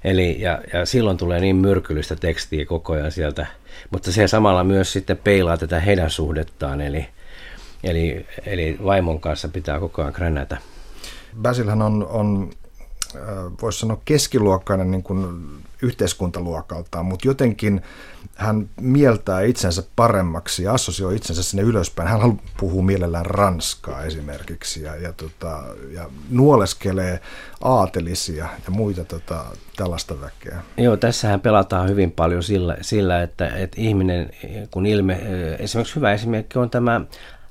Eli, 0.04 0.40
ja, 0.40 0.62
ja 0.72 0.86
silloin 0.86 1.16
tulee 1.16 1.40
niin 1.40 1.56
myrkyllistä 1.56 2.16
tekstiä 2.16 2.66
koko 2.66 2.92
ajan 2.92 3.12
sieltä, 3.12 3.46
mutta 3.90 4.12
se 4.12 4.28
samalla 4.28 4.64
myös 4.64 4.92
sitten 4.92 5.16
peilaa 5.18 5.56
tätä 5.56 5.80
heidän 5.80 6.10
suhdettaan, 6.10 6.80
eli, 6.80 7.06
eli, 7.84 8.26
eli 8.46 8.78
vaimon 8.84 9.20
kanssa 9.20 9.48
pitää 9.48 9.80
koko 9.80 10.02
ajan 10.02 10.12
kränätä. 10.12 10.56
Basilhan 11.42 11.82
on, 11.82 12.06
on 12.10 12.50
äh, 13.16 13.22
voisi 13.62 13.78
sanoa 13.78 14.00
keskiluokkainen 14.04 14.90
niin 14.90 15.02
kuin 15.02 15.26
yhteiskuntaluokaltaan, 15.82 17.06
mutta 17.06 17.28
jotenkin 17.28 17.82
hän 18.34 18.70
mieltää 18.80 19.42
itsensä 19.42 19.82
paremmaksi 19.96 20.62
ja 20.62 20.72
assosioi 20.72 21.16
itsensä 21.16 21.42
sinne 21.42 21.62
ylöspäin. 21.62 22.08
Hän 22.08 22.40
puhuu 22.56 22.82
mielellään 22.82 23.26
ranskaa 23.26 24.04
esimerkiksi 24.04 24.82
ja, 24.82 24.96
ja, 24.96 25.12
tota, 25.12 25.62
ja 25.92 26.10
nuoleskelee 26.30 27.20
aatelisia 27.60 28.44
ja 28.44 28.70
muita 28.70 29.04
tota, 29.04 29.44
tällaista 29.76 30.20
väkeä. 30.20 30.62
Joo, 30.76 30.96
tässähän 30.96 31.40
pelataan 31.40 31.88
hyvin 31.88 32.12
paljon 32.12 32.42
sillä, 32.42 32.76
sillä 32.80 33.22
että, 33.22 33.48
että 33.48 33.80
ihminen, 33.80 34.30
kun 34.70 34.86
ilme, 34.86 35.20
esimerkiksi 35.58 35.96
hyvä 35.96 36.12
esimerkki 36.12 36.58
on 36.58 36.70
tämä 36.70 37.00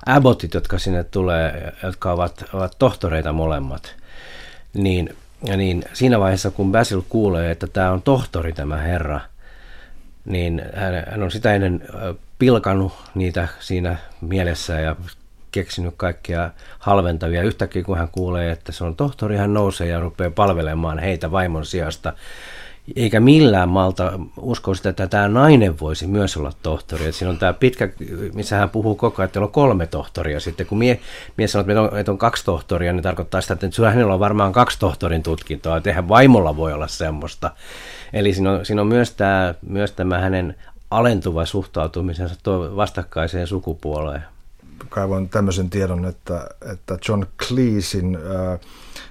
Abbottit, 0.06 0.54
jotka 0.54 0.78
sinne 0.78 1.04
tulee, 1.04 1.72
jotka 1.82 2.12
ovat, 2.12 2.44
ovat 2.52 2.76
tohtoreita 2.78 3.32
molemmat, 3.32 3.94
niin, 4.74 5.16
ja 5.44 5.56
niin 5.56 5.84
siinä 5.92 6.20
vaiheessa, 6.20 6.50
kun 6.50 6.72
Basil 6.72 7.02
kuulee, 7.08 7.50
että 7.50 7.66
tämä 7.66 7.90
on 7.90 8.02
tohtori 8.02 8.52
tämä 8.52 8.76
herra, 8.76 9.20
niin 10.24 10.62
hän, 10.74 11.22
on 11.22 11.30
sitä 11.30 11.54
ennen 11.54 11.82
pilkanut 12.38 12.92
niitä 13.14 13.48
siinä 13.60 13.96
mielessä 14.20 14.80
ja 14.80 14.96
keksinyt 15.52 15.94
kaikkia 15.96 16.50
halventavia. 16.78 17.42
Yhtäkkiä 17.42 17.82
kun 17.82 17.98
hän 17.98 18.08
kuulee, 18.08 18.50
että 18.50 18.72
se 18.72 18.84
on 18.84 18.96
tohtori, 18.96 19.36
hän 19.36 19.54
nousee 19.54 19.88
ja 19.88 20.00
rupeaa 20.00 20.30
palvelemaan 20.30 20.98
heitä 20.98 21.30
vaimon 21.30 21.66
sijasta. 21.66 22.12
Eikä 22.96 23.20
millään 23.20 23.68
malta 23.68 24.12
usko 24.36 24.74
sitä, 24.74 24.88
että 24.88 25.06
tämä 25.06 25.28
nainen 25.28 25.80
voisi 25.80 26.06
myös 26.06 26.36
olla 26.36 26.52
tohtori. 26.62 27.04
Että 27.04 27.18
siinä 27.18 27.30
on 27.30 27.38
tämä 27.38 27.52
pitkä, 27.52 27.88
missä 28.34 28.56
hän 28.56 28.70
puhuu 28.70 28.94
koko 28.94 29.22
ajan, 29.22 29.26
että 29.26 29.40
on 29.40 29.50
kolme 29.50 29.86
tohtoria. 29.86 30.40
Sitten 30.40 30.66
kun 30.66 30.78
mie, 30.78 31.00
mies 31.36 31.52
sanoo, 31.52 31.68
että 31.68 31.82
on, 31.82 31.98
että 31.98 32.12
on 32.12 32.18
kaksi 32.18 32.44
tohtoria, 32.44 32.92
niin 32.92 33.02
tarkoittaa 33.02 33.40
sitä, 33.40 33.54
että 33.54 33.90
hänellä 33.90 34.14
on 34.14 34.20
varmaan 34.20 34.52
kaksi 34.52 34.78
tohtorin 34.78 35.22
tutkintoa. 35.22 35.76
Että 35.76 35.90
eihän 35.90 36.08
vaimolla 36.08 36.56
voi 36.56 36.72
olla 36.72 36.88
semmoista. 36.88 37.50
Eli 38.12 38.34
siinä 38.34 38.52
on, 38.52 38.66
siinä 38.66 38.82
on 38.82 38.88
myös, 38.88 39.10
tämä, 39.10 39.54
myös 39.66 39.92
tämä 39.92 40.18
hänen 40.18 40.56
alentuva 40.90 41.46
suhtautumisensa 41.46 42.36
vastakkaiseen 42.76 43.46
sukupuoleen. 43.46 44.24
Kaivoin 44.88 45.28
tämmöisen 45.28 45.70
tiedon, 45.70 46.04
että, 46.04 46.46
että 46.72 46.98
John 47.08 47.24
Cleesin 47.38 48.16
äh, 48.16 48.60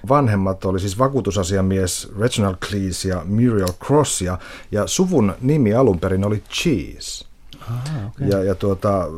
vanhemmat 0.08 0.64
oli 0.64 0.80
siis 0.80 0.98
vakuutusasiamies 0.98 2.12
Reginald 2.20 2.56
Cleese 2.56 3.08
ja 3.08 3.22
Muriel 3.24 3.72
Cross, 3.84 4.22
ja, 4.22 4.38
ja 4.72 4.86
suvun 4.86 5.34
nimi 5.40 5.74
alun 5.74 6.00
perin 6.00 6.24
oli 6.24 6.42
Cheese. 6.50 7.26
Aha, 7.60 8.06
okay. 8.06 8.28
ja, 8.28 8.44
ja 8.44 8.54
tuota, 8.54 9.08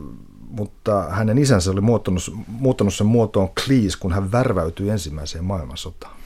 mutta 0.48 1.02
hänen 1.10 1.38
isänsä 1.38 1.70
oli 1.70 1.80
muuttanut, 1.80 2.22
muuttanut 2.46 2.94
sen 2.94 3.06
muotoon 3.06 3.48
Cleese, 3.48 3.98
kun 4.00 4.12
hän 4.12 4.32
värväytyi 4.32 4.90
ensimmäiseen 4.90 5.44
maailmansotaan. 5.44 6.16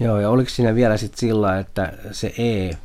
Joo, 0.00 0.20
ja 0.20 0.30
oliko 0.30 0.50
siinä 0.50 0.74
vielä 0.74 0.96
sitten 0.96 1.18
sillä, 1.18 1.58
että 1.58 1.92
se 2.12 2.34
E 2.38 2.76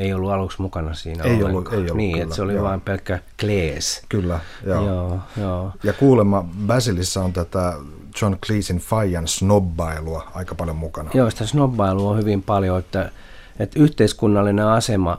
ei 0.00 0.12
ollut 0.14 0.30
aluksi 0.30 0.62
mukana 0.62 0.94
siinä 0.94 1.24
Ei 1.24 1.30
ollenkaan. 1.30 1.54
ollut, 1.56 1.72
ei 1.72 1.78
ollut 1.78 1.96
Niin, 1.96 2.12
kyllä, 2.12 2.22
että 2.22 2.36
se 2.36 2.42
oli 2.42 2.62
vain 2.62 2.80
pelkkä 2.80 3.18
Klees. 3.40 4.02
Kyllä, 4.08 4.40
joo. 4.66 4.86
joo, 4.86 5.18
joo. 5.36 5.72
Ja 5.84 5.92
kuulemma 5.92 6.44
Basilissa 6.66 7.24
on 7.24 7.32
tätä 7.32 7.74
John 8.22 8.36
Cleesin 8.46 8.78
Fajan 8.78 9.28
snobbailua 9.28 10.26
aika 10.34 10.54
paljon 10.54 10.76
mukana. 10.76 11.10
Joo, 11.14 11.30
sitä 11.30 11.46
snobbailua 11.46 12.10
on 12.10 12.18
hyvin 12.18 12.42
paljon, 12.42 12.78
että, 12.78 13.10
että 13.58 13.80
yhteiskunnallinen 13.80 14.66
asema 14.66 15.18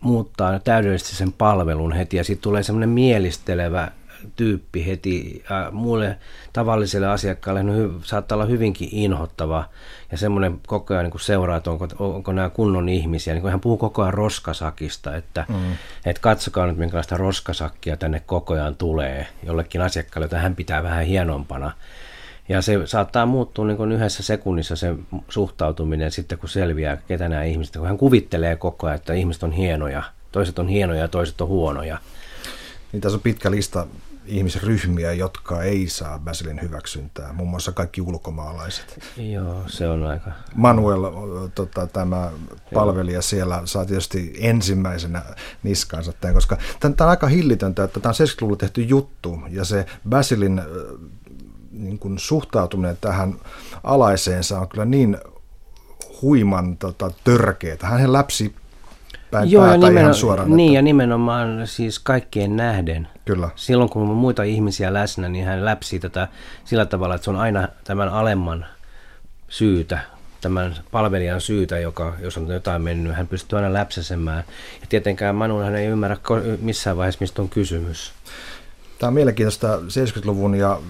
muuttaa 0.00 0.58
täydellisesti 0.58 1.16
sen 1.16 1.32
palvelun 1.32 1.92
heti 1.92 2.16
ja 2.16 2.24
sitten 2.24 2.42
tulee 2.42 2.62
semmoinen 2.62 2.88
mielistelevä 2.88 3.88
tyyppi 4.36 4.86
heti 4.86 5.44
ja 5.50 5.68
muille 5.70 6.18
tavalliselle 6.52 7.06
asiakkaalle 7.06 7.62
no, 7.62 7.72
saattaa 8.02 8.36
olla 8.36 8.46
hyvinkin 8.46 8.88
inhottava 8.92 9.64
ja 10.10 10.18
semmoinen 10.18 10.60
koko 10.66 10.94
ajan 10.94 11.04
niin 11.04 11.20
seuraa, 11.20 11.56
että 11.56 11.70
onko, 11.70 11.88
onko 11.98 12.32
nämä 12.32 12.50
kunnon 12.50 12.88
ihmisiä. 12.88 13.34
Niin 13.34 13.48
hän 13.48 13.60
puhuu 13.60 13.76
koko 13.76 14.02
ajan 14.02 14.14
roskasakista, 14.14 15.16
että, 15.16 15.44
mm. 15.48 15.72
että 16.06 16.22
katsokaa 16.22 16.66
nyt 16.66 16.76
minkälaista 16.76 17.16
roskasakkia 17.16 17.96
tänne 17.96 18.20
koko 18.20 18.54
ajan 18.54 18.76
tulee 18.76 19.26
jollekin 19.42 19.80
asiakkaalle, 19.80 20.24
jota 20.24 20.38
hän 20.38 20.56
pitää 20.56 20.82
vähän 20.82 21.04
hienompana. 21.04 21.72
Ja 22.48 22.62
se 22.62 22.86
saattaa 22.86 23.26
muuttua 23.26 23.66
niin 23.66 23.76
kuin 23.76 23.92
yhdessä 23.92 24.22
sekunnissa 24.22 24.76
se 24.76 24.94
suhtautuminen 25.28 26.10
sitten, 26.10 26.38
kun 26.38 26.48
selviää, 26.48 26.96
ketä 26.96 27.28
nämä 27.28 27.44
ihmiset, 27.44 27.76
kun 27.76 27.86
hän 27.86 27.98
kuvittelee 27.98 28.56
koko 28.56 28.86
ajan, 28.86 28.96
että 28.96 29.12
ihmiset 29.12 29.42
on 29.42 29.52
hienoja, 29.52 30.02
toiset 30.32 30.58
on 30.58 30.68
hienoja 30.68 31.00
ja 31.00 31.08
toiset 31.08 31.40
on 31.40 31.48
huonoja. 31.48 31.98
Niin 32.92 33.00
tässä 33.00 33.16
on 33.16 33.22
pitkä 33.22 33.50
lista 33.50 33.86
ihmisryhmiä, 34.26 35.12
jotka 35.12 35.62
ei 35.62 35.88
saa 35.88 36.18
Basilin 36.18 36.62
hyväksyntää, 36.62 37.32
muun 37.32 37.50
muassa 37.50 37.72
kaikki 37.72 38.00
ulkomaalaiset. 38.00 38.98
Joo, 39.16 39.62
se 39.66 39.88
on 39.88 40.06
aika... 40.06 40.30
Manuel, 40.54 41.02
tota, 41.54 41.86
tämä 41.86 42.30
palvelija 42.74 43.14
Joo. 43.14 43.22
siellä, 43.22 43.62
saa 43.64 43.84
tietysti 43.84 44.34
ensimmäisenä 44.40 45.22
niskaansa 45.62 46.12
tämän, 46.12 46.34
koska 46.34 46.58
tämä 46.80 46.94
on 47.00 47.08
aika 47.08 47.26
hillitöntä, 47.26 47.84
että 47.84 48.00
tämä 48.00 48.10
on 48.10 48.26
70-luvulla 48.26 48.56
tehty 48.56 48.82
juttu, 48.82 49.40
ja 49.50 49.64
se 49.64 49.86
Basilin 50.08 50.62
niin 51.72 51.98
kuin 51.98 52.18
suhtautuminen 52.18 52.98
tähän 53.00 53.34
alaiseensa 53.84 54.60
on 54.60 54.68
kyllä 54.68 54.84
niin 54.84 55.18
huiman 56.22 56.76
tota, 56.76 57.10
törkeä. 57.24 57.76
Hän 57.82 58.12
läpsi 58.12 58.54
päin 59.30 59.50
Joo, 59.50 59.64
päätä 59.64 59.86
ja 59.86 60.00
ihan 60.00 60.14
suoraan. 60.14 60.56
Niin, 60.56 60.68
että... 60.68 60.78
ja 60.78 60.82
nimenomaan 60.82 61.66
siis 61.66 61.98
kaikkien 61.98 62.56
nähden. 62.56 63.08
Kyllä. 63.24 63.50
Silloin 63.56 63.90
kun 63.90 64.02
on 64.02 64.16
muita 64.16 64.42
ihmisiä 64.42 64.92
läsnä, 64.92 65.28
niin 65.28 65.44
hän 65.44 65.64
läpsii 65.64 66.00
tätä 66.00 66.28
sillä 66.64 66.86
tavalla, 66.86 67.14
että 67.14 67.24
se 67.24 67.30
on 67.30 67.36
aina 67.36 67.68
tämän 67.84 68.08
alemman 68.08 68.66
syytä, 69.48 69.98
tämän 70.40 70.76
palvelijan 70.90 71.40
syytä, 71.40 71.78
joka, 71.78 72.14
jos 72.20 72.36
on 72.36 72.48
jotain 72.48 72.82
mennyt, 72.82 73.16
hän 73.16 73.28
pystyy 73.28 73.56
aina 73.56 73.72
läpsäsemään. 73.72 74.44
Ja 74.80 74.86
tietenkään 74.88 75.34
Manu 75.34 75.58
hän 75.58 75.76
ei 75.76 75.86
ymmärrä 75.86 76.16
missään 76.60 76.96
vaiheessa, 76.96 77.20
mistä 77.20 77.42
on 77.42 77.48
kysymys. 77.48 78.12
Tämä 78.98 79.08
on 79.08 79.14
mielenkiintoista 79.14 79.76
70-luvun 79.76 80.54
ja 80.54 80.80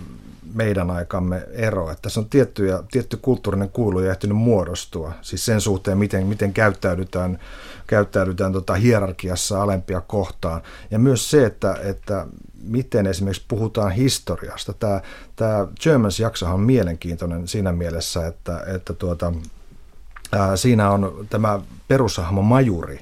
meidän 0.54 0.90
aikamme 0.90 1.46
ero, 1.52 1.90
että 1.90 2.02
tässä 2.02 2.20
on 2.20 2.28
tietty, 2.28 2.66
ja, 2.66 2.82
tietty 2.90 3.16
kulttuurinen 3.22 3.70
kuilu 3.70 3.98
ehtinyt 3.98 4.36
muodostua, 4.36 5.12
siis 5.22 5.44
sen 5.44 5.60
suhteen, 5.60 5.98
miten, 5.98 6.26
miten 6.26 6.52
käyttäydytään, 6.52 7.38
käyttäydytään 7.86 8.52
tota 8.52 8.74
hierarkiassa 8.74 9.62
alempia 9.62 10.00
kohtaan, 10.00 10.62
ja 10.90 10.98
myös 10.98 11.30
se, 11.30 11.46
että, 11.46 11.76
että 11.84 12.26
miten 12.62 13.06
esimerkiksi 13.06 13.44
puhutaan 13.48 13.92
historiasta. 13.92 14.72
Tämä, 14.72 15.00
tämä 15.36 15.68
Germans-jaksohan 15.82 16.54
on 16.54 16.60
mielenkiintoinen 16.60 17.48
siinä 17.48 17.72
mielessä, 17.72 18.26
että, 18.26 18.64
että 18.74 18.92
tuota, 18.92 19.32
ää, 20.32 20.56
siinä 20.56 20.90
on 20.90 21.26
tämä 21.30 21.60
perushahmo 21.88 22.42
Majuri, 22.42 23.00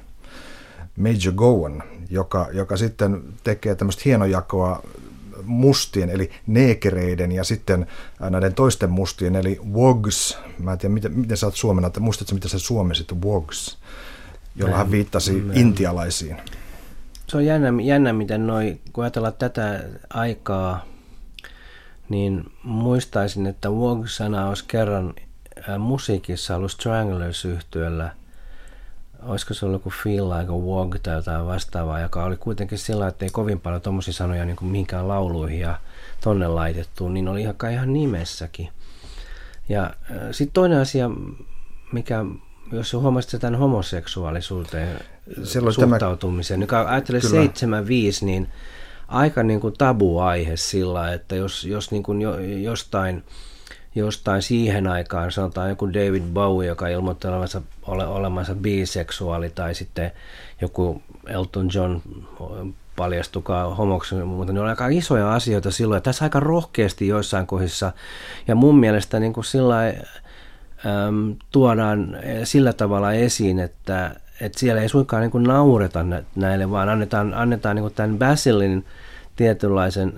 Major 0.97 1.35
Gowan, 1.35 1.83
joka, 2.11 2.49
joka 2.53 2.77
sitten 2.77 3.23
tekee 3.45 3.75
tämmöistä 3.75 4.03
hienojakoa 4.05 4.83
mustien, 5.45 6.11
eli 6.11 6.31
neekereiden 6.47 7.33
ja 7.33 7.45
sitten 7.45 7.87
näiden 8.21 8.55
toisten 8.55 8.91
mustien, 8.91 9.37
eli 9.37 9.61
wogs. 9.73 10.39
Mä 10.59 10.73
en 10.73 10.79
tiedä, 10.79 10.95
miten, 10.95 11.19
miten 11.19 11.37
sä 11.37 11.47
oot 11.47 11.57
suomena, 11.57 11.87
että 11.87 12.01
muistatko, 12.01 12.35
mitä 12.35 12.49
se 12.49 12.59
suomesit 12.59 13.13
wogs, 13.25 13.79
jolla 14.57 14.77
hän 14.77 14.91
viittasi 14.91 15.33
mä, 15.33 15.53
intialaisiin. 15.55 16.37
Se 17.27 17.37
on 17.37 17.47
jännä, 17.47 17.69
jännä 17.83 18.13
miten 18.13 18.47
noi, 18.47 18.79
kun 18.93 19.05
ajatellaan 19.05 19.35
tätä 19.39 19.85
aikaa, 20.11 20.85
niin 22.09 22.53
muistaisin, 22.63 23.47
että 23.47 23.71
Wog-sana 23.71 24.49
olisi 24.49 24.65
kerran 24.69 25.15
musiikissa 25.79 26.57
ollut 26.57 26.73
Stranglers 26.73 27.45
yhtyöllä 27.45 28.11
olisiko 29.23 29.55
se 29.55 29.67
ollut 29.67 29.81
joku 29.81 29.91
Feel 29.91 30.31
Like 30.31 30.53
a 30.53 30.57
Walk 30.57 30.99
tai 31.03 31.15
jotain 31.15 31.47
vastaavaa, 31.47 32.01
joka 32.01 32.25
oli 32.25 32.37
kuitenkin 32.37 32.79
sillä, 32.79 33.09
että 33.09 33.25
ei 33.25 33.31
kovin 33.31 33.61
paljon 33.61 33.83
tuommoisia 33.83 34.15
sanoja 34.15 34.45
niin 34.45 34.57
kuin 34.57 34.71
mihinkään 34.71 35.09
lauluihin 35.09 35.61
ja 35.61 35.79
tonne 36.21 36.49
laitettu, 36.49 37.09
niin 37.09 37.29
oli 37.29 37.41
ihan, 37.41 37.55
ihan 37.73 37.93
nimessäkin. 37.93 38.69
Ja 39.69 39.83
äh, 39.83 40.19
sitten 40.31 40.53
toinen 40.53 40.79
asia, 40.79 41.11
mikä, 41.93 42.25
jos 42.73 42.93
huomasit 42.93 43.41
tämän 43.41 43.59
homoseksuaalisuuteen 43.59 45.01
Silloin 45.45 45.75
suhtautumisen, 45.75 46.67
tämä... 46.67 46.81
niin 46.83 46.89
ajattelee 46.91 47.21
75, 47.21 48.25
niin 48.25 48.49
aika 49.09 49.43
niin 49.43 49.61
kuin 49.61 49.75
tabu-aihe 49.79 50.57
sillä, 50.57 51.13
että 51.13 51.37
jos, 51.37 51.65
jos 51.65 51.91
niin 51.91 52.03
kuin 52.03 52.23
jo, 52.23 52.39
jostain 52.39 53.25
jostain 53.95 54.43
siihen 54.43 54.87
aikaan, 54.87 55.33
sanotaan 55.33 55.69
joku 55.69 55.89
David 55.89 56.23
Bowie, 56.33 56.69
joka 56.69 56.89
ilmoitti 56.89 57.29
olevansa, 57.29 57.63
ole, 57.87 58.07
olemansa 58.07 58.55
biseksuaali, 58.55 59.51
tai 59.51 59.75
sitten 59.75 60.13
joku 60.61 61.03
Elton 61.27 61.69
John 61.75 62.01
paljastukaa 62.97 63.75
homoksi, 63.75 64.15
mutta 64.15 64.53
ne 64.53 64.61
on 64.61 64.67
aika 64.67 64.89
isoja 64.89 65.35
asioita 65.35 65.71
silloin, 65.71 65.97
ja 65.97 66.01
tässä 66.01 66.25
aika 66.25 66.41
rohkeasti 66.41 67.09
joissain 67.09 67.47
kohdissa, 67.47 67.93
ja 68.49 68.55
mun 68.55 68.79
mielestä 68.79 69.21
niin 69.21 69.33
kuin 69.33 69.45
sillä 69.45 69.95
äm, 70.87 71.37
tuodaan 71.51 72.17
sillä 72.45 72.73
tavalla 72.73 73.13
esiin, 73.13 73.59
että, 73.59 74.17
että 74.41 74.59
siellä 74.59 74.83
ei 74.83 74.89
suinkaan 74.89 75.23
niin 75.23 75.31
kuin 75.31 75.45
naureta 75.45 76.05
näille, 76.37 76.71
vaan 76.71 76.89
annetaan, 76.89 77.35
annetaan 77.35 77.77
niin 77.77 77.83
kuin 77.83 77.95
tämän 77.95 78.19
Basilin 78.19 78.85
tietynlaisen 79.41 80.13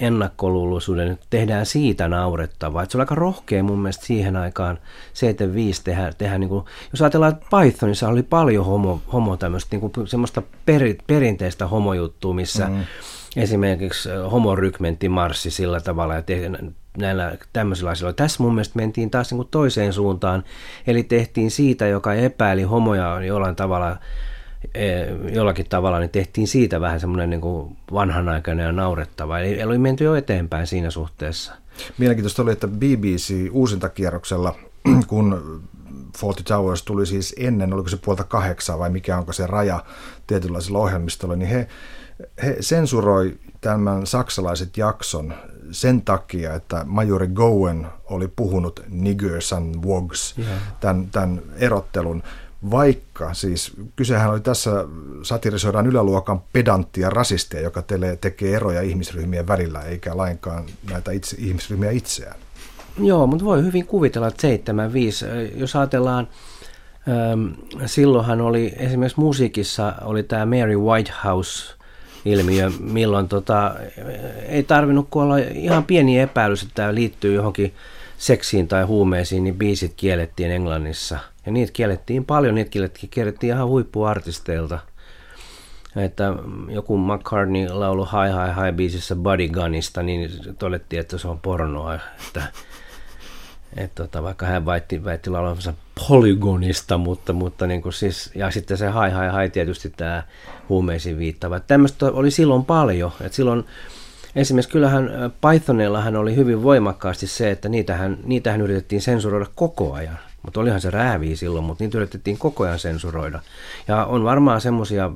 ennakkoluuloisuuden, 0.00 1.18
tehdään 1.30 1.66
siitä 1.66 2.08
naurettavaa. 2.08 2.82
Että 2.82 2.92
se 2.92 2.98
on 2.98 3.00
aika 3.00 3.14
rohkea 3.14 3.62
mun 3.62 3.78
mielestä 3.78 4.06
siihen 4.06 4.36
aikaan 4.36 4.78
75 5.12 5.84
tehdä, 5.84 6.12
tehdä 6.18 6.38
niin 6.38 6.48
kuin, 6.48 6.64
jos 6.92 7.02
ajatellaan, 7.02 7.32
että 7.32 7.46
Pythonissa 7.50 8.08
oli 8.08 8.22
paljon 8.22 8.66
homo, 8.66 9.00
homo 9.12 9.36
tämmöistä 9.36 9.76
niin 9.76 9.90
kuin 9.90 10.08
semmoista 10.08 10.42
peri, 10.66 10.98
perinteistä 11.06 11.66
homojuttua, 11.66 12.34
missä 12.34 12.66
mm. 12.66 12.84
Esimerkiksi 13.36 14.08
homorykmentti 14.30 15.08
marssi 15.08 15.50
sillä 15.50 15.80
tavalla 15.80 16.22
te, 16.22 16.50
näillä 16.98 17.36
tämmöisillä 17.52 17.90
asioilla. 17.90 18.14
Tässä 18.14 18.42
mun 18.42 18.54
mielestä 18.54 18.76
mentiin 18.76 19.10
taas 19.10 19.30
niin 19.30 19.38
kuin 19.38 19.48
toiseen 19.50 19.92
suuntaan, 19.92 20.44
eli 20.86 21.02
tehtiin 21.02 21.50
siitä, 21.50 21.86
joka 21.86 22.14
epäili 22.14 22.62
homoja 22.62 23.24
jollain 23.24 23.56
tavalla 23.56 23.96
Eh, 24.74 25.06
jollakin 25.32 25.66
tavalla 25.68 25.98
niin 25.98 26.10
tehtiin 26.10 26.48
siitä 26.48 26.80
vähän 26.80 27.00
semmoinen 27.00 27.30
niin 27.30 27.40
kuin 27.40 27.76
vanhanaikainen 27.92 28.66
ja 28.66 28.72
naurettava. 28.72 29.38
Eli 29.38 29.62
oli 29.62 29.78
menty 29.78 30.04
jo 30.04 30.14
eteenpäin 30.14 30.66
siinä 30.66 30.90
suhteessa. 30.90 31.54
Mielenkiintoista 31.98 32.42
oli, 32.42 32.52
että 32.52 32.68
BBC 32.68 33.48
uusintakierroksella, 33.50 34.54
kun 35.06 35.62
Fawlty 36.18 36.42
Towers 36.42 36.82
tuli 36.82 37.06
siis 37.06 37.34
ennen, 37.38 37.72
oliko 37.72 37.88
se 37.88 37.96
puolta 37.96 38.24
kahdeksaa 38.24 38.78
vai 38.78 38.90
mikä 38.90 39.18
onko 39.18 39.32
se 39.32 39.46
raja 39.46 39.84
tietynlaisilla 40.26 40.78
ohjelmistolla, 40.78 41.36
niin 41.36 41.48
he, 41.48 41.68
he 42.42 42.56
sensuroi 42.60 43.38
tämän 43.60 44.06
saksalaiset 44.06 44.76
jakson 44.76 45.34
sen 45.70 46.02
takia, 46.02 46.54
että 46.54 46.84
majori 46.84 47.28
Gowen 47.28 47.86
oli 48.04 48.28
puhunut 48.28 48.82
niggers 48.88 49.52
and 49.52 49.84
wogs, 49.84 50.34
yeah. 50.38 50.58
tämän, 50.80 51.08
tämän 51.12 51.42
erottelun 51.56 52.22
vaikka 52.70 53.34
siis 53.34 53.72
kysehän 53.96 54.30
oli 54.30 54.40
tässä, 54.40 54.70
satirisoidaan 55.22 55.86
yläluokan 55.86 56.42
pedanttia 56.52 57.10
rasistia, 57.10 57.60
joka 57.60 57.82
tele, 57.82 58.18
tekee 58.20 58.56
eroja 58.56 58.82
ihmisryhmien 58.82 59.46
välillä, 59.46 59.80
eikä 59.80 60.16
lainkaan 60.16 60.64
näitä 60.90 61.12
itse, 61.12 61.36
ihmisryhmiä 61.38 61.90
itseään. 61.90 62.36
Joo, 62.98 63.26
mutta 63.26 63.44
voi 63.44 63.62
hyvin 63.62 63.86
kuvitella, 63.86 64.28
että 64.28 64.40
75, 64.40 65.24
jos 65.54 65.76
ajatellaan, 65.76 66.28
silloinhan 67.86 68.40
oli 68.40 68.72
esimerkiksi 68.76 69.20
musiikissa 69.20 69.94
oli 70.02 70.22
tämä 70.22 70.46
Mary 70.46 70.76
Whitehouse 70.78 71.74
ilmiö, 72.24 72.70
milloin 72.80 73.28
tota, 73.28 73.74
ei 74.48 74.62
tarvinnut 74.62 75.08
olla 75.14 75.38
ihan 75.38 75.84
pieni 75.84 76.20
epäilys, 76.20 76.62
että 76.62 76.74
tämä 76.74 76.94
liittyy 76.94 77.34
johonkin 77.34 77.74
seksiin 78.18 78.68
tai 78.68 78.84
huumeisiin, 78.84 79.44
niin 79.44 79.58
biisit 79.58 79.92
kiellettiin 79.96 80.50
Englannissa– 80.50 81.18
ja 81.46 81.52
niitä 81.52 81.72
kiellettiin 81.72 82.24
paljon, 82.24 82.54
niitä 82.54 82.70
kiellettiin 83.10 83.54
ihan 83.54 83.68
huippuartisteilta. 83.68 84.78
Että 85.96 86.34
joku 86.68 86.98
McCartney 86.98 87.68
laulu 87.68 88.04
Hi 88.04 88.28
Hi 88.28 88.66
Hi 88.66 88.72
biisissä 88.72 89.16
Bodygunista, 89.16 90.02
niin 90.02 90.30
todettiin, 90.58 91.00
että 91.00 91.18
se 91.18 91.28
on 91.28 91.40
pornoa. 91.40 91.94
Että, 91.94 92.42
että 93.76 94.02
tota, 94.02 94.22
vaikka 94.22 94.46
hän 94.46 94.66
väitti, 94.66 95.04
väitti 95.04 95.30
laulavansa 95.30 95.74
polygonista, 96.08 96.98
mutta, 96.98 97.32
mutta 97.32 97.66
niin 97.66 97.82
kuin 97.82 97.92
siis, 97.92 98.30
ja 98.34 98.50
sitten 98.50 98.76
se 98.76 98.86
Hi 98.86 99.10
Hi 99.10 99.42
Hi 99.42 99.50
tietysti 99.50 99.90
tämä 99.96 100.22
huumeisiin 100.68 101.18
viittava. 101.18 101.60
Tämmöistä 101.60 102.06
oli 102.06 102.30
silloin 102.30 102.64
paljon, 102.64 103.12
että 103.20 103.36
silloin 103.36 103.64
Esimerkiksi 104.36 104.72
kyllähän 104.72 105.10
Pythonillahan 105.40 106.16
oli 106.16 106.36
hyvin 106.36 106.62
voimakkaasti 106.62 107.26
se, 107.26 107.50
että 107.50 107.68
niitähän, 107.68 108.18
niitähän 108.24 108.60
yritettiin 108.60 109.02
sensuroida 109.02 109.46
koko 109.54 109.92
ajan. 109.92 110.18
Mutta 110.44 110.60
olihan 110.60 110.80
se 110.80 110.90
rääviä 110.90 111.36
silloin, 111.36 111.64
mutta 111.64 111.84
niitä 111.84 111.98
yritettiin 111.98 112.38
koko 112.38 112.64
ajan 112.64 112.78
sensuroida. 112.78 113.40
Ja 113.88 114.04
on 114.04 114.24
varmaan 114.24 114.60
semmoisia 114.60 115.10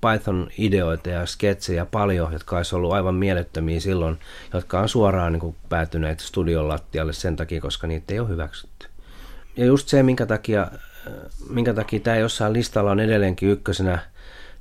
Python-ideoita 0.00 1.10
ja 1.10 1.26
sketsejä 1.26 1.86
paljon, 1.86 2.32
jotka 2.32 2.56
olisi 2.56 2.76
ollut 2.76 2.92
aivan 2.92 3.14
mielettömiä 3.14 3.80
silloin, 3.80 4.18
jotka 4.54 4.80
on 4.80 4.88
suoraan 4.88 5.32
niin 5.32 5.40
kuin 5.40 5.56
päätyneet 5.68 6.20
studion 6.20 6.68
lattialle 6.68 7.12
sen 7.12 7.36
takia, 7.36 7.60
koska 7.60 7.86
niitä 7.86 8.14
ei 8.14 8.20
ole 8.20 8.28
hyväksytty. 8.28 8.86
Ja 9.56 9.64
just 9.64 9.88
se, 9.88 10.02
minkä 10.02 10.26
takia, 10.26 10.70
minkä 11.48 11.74
takia 11.74 12.00
tämä 12.00 12.16
jossain 12.16 12.52
listalla 12.52 12.90
on 12.90 13.00
edelleenkin 13.00 13.48
ykkösenä, 13.48 13.98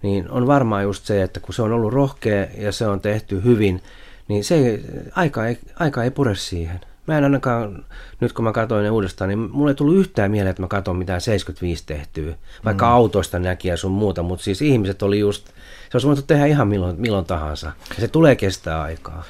niin 0.02 0.32
on 0.32 0.48
varmaan 0.48 0.84
just 0.84 1.06
se, 1.06 1.24
että 1.24 1.40
kun 1.40 1.54
se 1.54 1.62
on 1.62 1.72
ollut 1.72 1.94
rohkea 1.94 2.48
ja 2.58 2.72
se 2.72 2.88
on 2.88 3.02
tehty 3.02 3.44
hyvin, 3.44 3.84
niin 4.28 4.44
se 4.44 4.56
ei, 4.56 4.86
aika, 5.16 5.48
ei, 5.48 5.60
aika 5.80 6.04
ei 6.04 6.12
pure 6.12 6.36
siihen. 6.36 6.80
Mä 7.08 7.18
en 7.18 7.24
ainakaan, 7.24 7.86
nyt 8.20 8.34
kun 8.34 8.46
mä 8.46 8.52
katsoin 8.52 8.84
ne 8.84 8.90
uudestaan, 8.90 9.28
niin 9.28 9.40
mulle 9.40 9.72
ei 9.72 9.76
tullut 9.76 9.96
yhtään 9.96 10.32
mieleen, 10.32 10.50
että 10.52 10.62
mä 10.62 10.68
katson 10.68 10.96
mitään 10.96 11.22
75 11.22 11.84
tehtyä, 11.86 12.34
vaikka 12.66 12.86
mm. 12.86 12.92
autoista 12.92 13.40
näki 13.40 13.68
ja 13.68 13.78
sun 13.78 13.92
muuta, 13.92 14.24
mutta 14.24 14.44
siis 14.44 14.62
ihmiset 14.62 15.02
oli 15.02 15.20
just, 15.20 15.48
se 15.48 15.54
olisi 15.94 16.08
voinut 16.08 16.28
tehdä 16.28 16.46
ihan 16.46 16.68
milloin, 16.68 17.02
milloin 17.02 17.26
tahansa. 17.26 17.72
Ja 17.90 18.02
se 18.02 18.08
tulee 18.08 18.36
kestää 18.36 18.82
aikaa. 18.82 19.24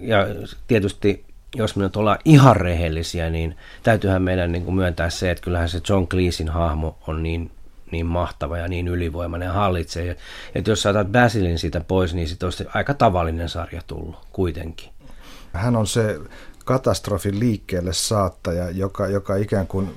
Ja 0.00 0.26
tietysti 0.66 1.24
jos 1.54 1.76
me 1.76 1.82
nyt 1.82 1.96
ollaan 1.96 2.18
ihan 2.24 2.56
rehellisiä, 2.56 3.30
niin 3.30 3.56
täytyyhän 3.82 4.22
meidän 4.22 4.52
niin 4.52 4.64
kuin 4.64 4.74
myöntää 4.74 5.10
se, 5.10 5.30
että 5.30 5.44
kyllähän 5.44 5.68
se 5.68 5.80
John 5.88 6.08
Cleesin 6.08 6.48
hahmo 6.48 6.98
on 7.06 7.22
niin, 7.22 7.50
niin 7.90 8.06
mahtava 8.06 8.58
ja 8.58 8.68
niin 8.68 8.88
ylivoimainen 8.88 9.46
ja 9.46 9.52
hallitsee. 9.52 10.16
Että 10.54 10.70
jos 10.70 10.82
saatat 10.82 11.12
Basilin 11.12 11.58
siitä 11.58 11.80
pois, 11.80 12.14
niin 12.14 12.28
sitten 12.28 12.46
olisi 12.46 12.66
aika 12.74 12.94
tavallinen 12.94 13.48
sarja 13.48 13.82
tullut 13.86 14.16
kuitenkin. 14.32 14.90
Hän 15.52 15.76
on 15.76 15.86
se 15.86 16.18
katastrofin 16.64 17.40
liikkeelle 17.40 17.92
saattaja, 17.92 18.70
joka, 18.70 19.06
joka 19.06 19.36
ikään 19.36 19.66
kuin 19.66 19.90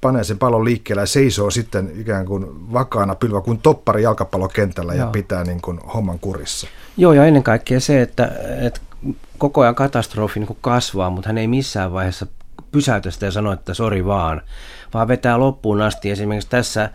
panee 0.00 0.24
sen 0.24 0.38
pallon 0.38 0.64
liikkeelle 0.64 1.02
ja 1.02 1.06
seisoo 1.06 1.50
sitten 1.50 1.92
ikään 1.96 2.26
kuin 2.26 2.72
vakaana 2.72 3.14
pylvä 3.14 3.40
kuin 3.40 3.58
toppari 3.58 4.02
jalkapallokentällä 4.02 4.94
Joo. 4.94 5.06
ja 5.06 5.10
pitää 5.12 5.44
niin 5.44 5.60
kuin 5.60 5.78
homman 5.78 6.18
kurissa. 6.18 6.66
Joo, 6.96 7.12
ja 7.12 7.26
ennen 7.26 7.42
kaikkea 7.42 7.80
se, 7.80 8.02
että, 8.02 8.32
että 8.60 8.80
koko 9.38 9.60
ajan 9.60 9.74
katastrofi 9.74 10.40
niin 10.40 10.56
kasvaa, 10.60 11.10
mutta 11.10 11.28
hän 11.28 11.38
ei 11.38 11.48
missään 11.48 11.92
vaiheessa 11.92 12.26
pysäytä 12.72 13.10
sitä 13.10 13.26
ja 13.26 13.32
sano, 13.32 13.52
että 13.52 13.74
sori 13.74 14.04
vaan, 14.04 14.42
vaan 14.94 15.08
vetää 15.08 15.38
loppuun 15.38 15.82
asti. 15.82 16.10
Esimerkiksi 16.10 16.50
tässä 16.50 16.90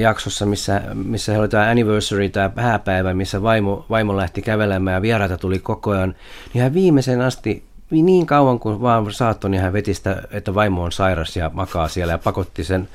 jaksossa, 0.00 0.46
missä, 0.46 0.82
missä 0.94 1.38
oli 1.38 1.48
tämä 1.48 1.70
anniversary, 1.70 2.28
tämä 2.28 2.50
hääpäivä, 2.56 3.14
missä 3.14 3.42
vaimo, 3.42 3.86
vaimo 3.90 4.16
lähti 4.16 4.42
kävelemään 4.42 4.94
ja 4.94 5.02
vieraita 5.02 5.38
tuli 5.38 5.58
koko 5.58 5.90
ajan, 5.90 6.14
niin 6.54 6.62
hän 6.62 6.74
viimeisen 6.74 7.20
asti, 7.20 7.64
niin 7.90 8.26
kauan 8.26 8.58
kuin 8.58 8.80
vaan 8.80 9.12
saattoi, 9.12 9.50
niin 9.50 9.60
hän 9.62 9.72
veti 9.72 9.94
sitä, 9.94 10.22
että 10.30 10.54
vaimo 10.54 10.82
on 10.82 10.92
sairas 10.92 11.36
ja 11.36 11.50
makaa 11.54 11.88
siellä 11.88 12.12
ja 12.12 12.18
pakotti 12.18 12.64
sen 12.64 12.88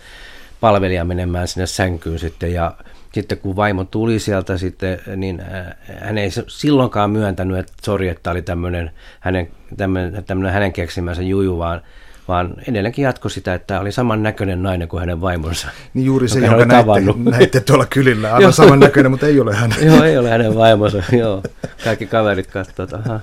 palvelijan 0.61 1.07
menemään 1.07 1.47
sinne 1.47 1.65
sänkyyn 1.67 2.19
sitten. 2.19 2.53
Ja 2.53 2.73
sitten 3.13 3.37
kun 3.37 3.55
vaimo 3.55 3.83
tuli 3.83 4.19
sieltä 4.19 4.57
sitten, 4.57 4.99
niin 5.15 5.41
hän 5.99 6.17
ei 6.17 6.29
silloinkaan 6.47 7.09
myöntänyt, 7.09 7.57
että 7.57 7.73
sori, 7.81 8.09
että 8.09 8.31
oli 8.31 8.41
tämmöinen 8.41 8.91
hänen, 9.19 9.49
tämmöinen, 9.77 10.23
tämmöinen 10.23 10.53
hänen 10.53 10.73
keksimänsä 10.73 11.21
juju, 11.21 11.57
vaan 11.57 11.81
vaan 12.27 12.55
edelleenkin 12.69 13.03
jatko 13.03 13.29
sitä, 13.29 13.53
että 13.53 13.79
oli 13.79 13.91
saman 13.91 14.23
näköinen 14.23 14.63
nainen 14.63 14.87
kuin 14.87 14.99
hänen 14.99 15.21
vaimonsa. 15.21 15.67
Niin 15.93 16.05
juuri 16.05 16.27
se, 16.27 16.39
jonka 16.39 16.65
näitte, 16.65 17.31
näitte 17.31 17.59
tuolla 17.59 17.85
kylillä, 17.85 18.33
aivan 18.35 18.53
saman 18.53 18.79
näköinen, 18.79 19.11
mutta 19.11 19.27
ei 19.27 19.39
ole 19.39 19.55
hänen. 19.55 19.85
joo, 19.87 20.03
ei 20.03 20.17
ole 20.17 20.29
hänen 20.29 20.55
vaimonsa, 20.55 21.03
joo. 21.11 21.43
Kaikki 21.83 22.05
kaverit 22.05 22.47
katsovat, 22.47 22.93
aha. 22.93 23.19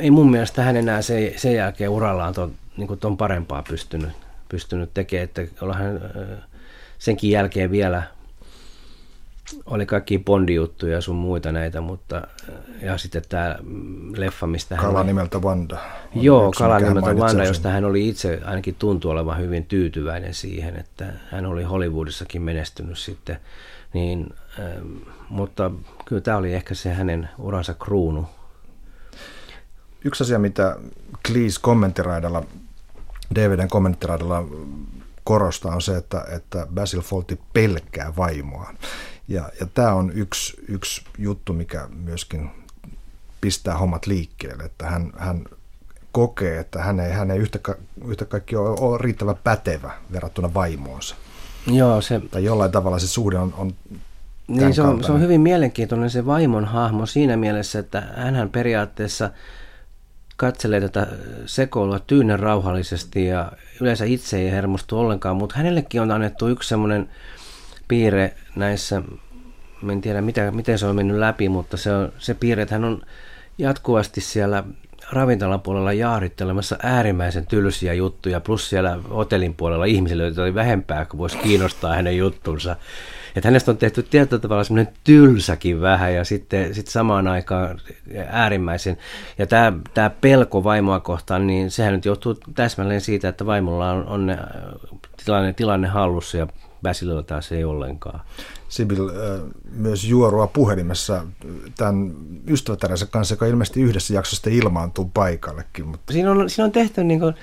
Ei 0.00 0.10
mun 0.10 0.30
mielestä 0.30 0.62
hän 0.62 0.76
enää 0.76 1.02
sen, 1.02 1.32
sen 1.36 1.54
jälkeen 1.54 1.90
urallaan 1.90 2.34
ton, 2.34 2.52
niin 2.76 2.98
ton 2.98 3.16
parempaa 3.16 3.62
pystynyt, 3.62 4.10
pystynyt 4.48 4.90
tekemään, 4.94 5.24
että 5.24 5.42
ollaan 5.60 6.00
senkin 6.98 7.30
jälkeen 7.30 7.70
vielä 7.70 8.02
oli 9.66 9.86
kaikki 9.86 10.18
Bondi-juttuja 10.18 10.92
ja 10.92 11.00
sun 11.00 11.16
muita 11.16 11.52
näitä, 11.52 11.80
mutta 11.80 12.22
ja 12.82 12.98
sitten 12.98 13.22
tämä 13.28 13.58
leffa, 14.16 14.46
mistä 14.46 14.76
hän... 14.76 14.84
Kala 14.84 15.02
nimeltä 15.02 15.38
Wanda. 15.38 15.78
Joo, 16.14 16.52
Kala 16.58 16.78
nimeltä 16.78 17.14
Wanda, 17.14 17.44
josta 17.44 17.68
hän 17.68 17.84
oli 17.84 18.08
itse 18.08 18.40
ainakin 18.44 18.74
tuntuu 18.74 19.10
olevan 19.10 19.38
hyvin 19.38 19.66
tyytyväinen 19.66 20.34
siihen, 20.34 20.76
että 20.76 21.12
hän 21.30 21.46
oli 21.46 21.62
Hollywoodissakin 21.62 22.42
menestynyt 22.42 22.98
sitten. 22.98 23.38
Niin, 23.92 24.34
ähm, 24.58 24.86
mutta 25.28 25.70
kyllä 26.04 26.22
tämä 26.22 26.36
oli 26.36 26.54
ehkä 26.54 26.74
se 26.74 26.92
hänen 26.92 27.28
uransa 27.38 27.74
kruunu. 27.74 28.26
Yksi 30.04 30.24
asia, 30.24 30.38
mitä 30.38 30.76
Cleese 31.28 31.60
kommenttiraidalla, 31.62 32.42
DVDn 33.34 33.68
kommenttiraidalla 33.68 34.44
korostaa, 35.24 35.74
on 35.74 35.82
se, 35.82 35.96
että, 35.96 36.24
että 36.36 36.66
Basil 36.74 37.00
Fawlty 37.00 37.38
pelkää 37.52 38.12
vaimoaan. 38.16 38.78
Ja, 39.28 39.50
ja 39.60 39.66
tämä 39.74 39.94
on 39.94 40.12
yksi, 40.14 40.56
yksi 40.68 41.02
juttu, 41.18 41.52
mikä 41.52 41.88
myöskin 42.04 42.50
pistää 43.40 43.78
hommat 43.78 44.06
liikkeelle, 44.06 44.64
että 44.64 44.86
hän, 44.86 45.12
hän 45.18 45.44
kokee, 46.12 46.58
että 46.58 46.82
hän 46.82 47.00
ei, 47.00 47.12
hän 47.12 47.30
ei 47.30 47.38
yhtä, 47.38 47.58
yhtä 48.06 48.24
kaikki 48.24 48.56
ole, 48.56 48.68
ole 48.80 48.98
riittävän 48.98 49.36
pätevä 49.44 49.92
verrattuna 50.12 50.54
vaimoonsa. 50.54 51.16
Joo, 51.66 52.00
se... 52.00 52.20
Tai 52.30 52.44
jollain 52.44 52.72
tavalla 52.72 52.98
se 52.98 53.08
suhde 53.08 53.38
on, 53.38 53.54
on 53.56 53.74
niin 54.48 54.74
se 54.74 54.82
on, 54.82 55.04
se 55.04 55.12
on 55.12 55.20
hyvin 55.20 55.40
mielenkiintoinen 55.40 56.10
se 56.10 56.26
vaimon 56.26 56.64
hahmo 56.64 57.06
siinä 57.06 57.36
mielessä, 57.36 57.78
että 57.78 58.00
hän 58.00 58.50
periaatteessa 58.50 59.30
katselee 60.36 60.80
tätä 60.80 61.06
sekoilua 61.46 61.98
tyynen 61.98 62.40
rauhallisesti 62.40 63.26
ja 63.26 63.52
yleensä 63.80 64.04
itse 64.04 64.38
ei 64.38 64.50
hermostu 64.50 64.98
ollenkaan, 64.98 65.36
mutta 65.36 65.56
hänellekin 65.56 66.00
on 66.00 66.10
annettu 66.10 66.48
yksi 66.48 66.68
semmoinen 66.68 67.10
piirre 67.88 68.34
näissä, 68.56 69.02
en 69.90 70.00
tiedä 70.00 70.20
mitä, 70.20 70.50
miten 70.50 70.78
se 70.78 70.86
on 70.86 70.96
mennyt 70.96 71.16
läpi, 71.16 71.48
mutta 71.48 71.76
se, 71.76 71.92
on, 71.92 72.12
se 72.18 72.34
piirre, 72.34 72.62
että 72.62 72.74
hän 72.74 72.84
on 72.84 73.02
jatkuvasti 73.58 74.20
siellä 74.20 74.64
ravintolan 75.12 75.60
puolella 75.60 75.92
jaarittelemassa 75.92 76.76
äärimmäisen 76.82 77.46
tylsiä 77.46 77.94
juttuja, 77.94 78.40
plus 78.40 78.70
siellä 78.70 78.98
hotellin 79.10 79.54
puolella 79.54 79.84
ihmisille, 79.84 80.22
joita 80.22 80.42
oli 80.42 80.54
vähempää, 80.54 81.04
kun 81.04 81.18
voisi 81.18 81.38
kiinnostaa 81.38 81.94
hänen 81.94 82.16
juttunsa. 82.16 82.76
Että 83.36 83.48
hänestä 83.48 83.70
on 83.70 83.76
tehty 83.76 84.02
tietyllä 84.02 84.40
tavalla 84.40 84.64
semmoinen 84.64 84.94
tylsäkin 85.04 85.80
vähän 85.80 86.14
ja 86.14 86.24
sitten, 86.24 86.74
sitten 86.74 86.92
samaan 86.92 87.28
aikaan 87.28 87.80
äärimmäisen. 88.28 88.98
Ja 89.38 89.46
tämä, 89.46 89.72
tämä 89.94 90.10
pelko 90.10 90.64
vaimoa 90.64 91.00
kohtaan, 91.00 91.46
niin 91.46 91.70
sehän 91.70 91.94
nyt 91.94 92.04
johtuu 92.04 92.38
täsmälleen 92.54 93.00
siitä, 93.00 93.28
että 93.28 93.46
vaimolla 93.46 93.90
on, 93.90 94.06
on 94.06 94.36
tilanne, 95.24 95.52
tilanne 95.52 95.88
hallussa 95.88 96.36
ja 96.36 96.46
Basililla 96.84 97.22
taas 97.22 97.52
ei 97.52 97.64
ollenkaan. 97.64 98.20
Sibyl 98.68 99.10
myös 99.70 100.04
juorua 100.04 100.46
puhelimessa 100.46 101.24
tämän 101.76 102.14
ystävätärensä 102.48 103.06
kanssa, 103.06 103.32
joka 103.32 103.46
ilmeisesti 103.46 103.80
yhdessä 103.80 104.14
jaksosta 104.14 104.50
ilmaantuu 104.50 105.10
paikallekin. 105.14 105.86
Mutta... 105.86 106.12
Siinä, 106.12 106.30
on, 106.30 106.50
siinä 106.50 106.64
on 106.64 106.72
tehty 106.72 107.04
niin 107.04 107.20
kuin, 107.20 107.34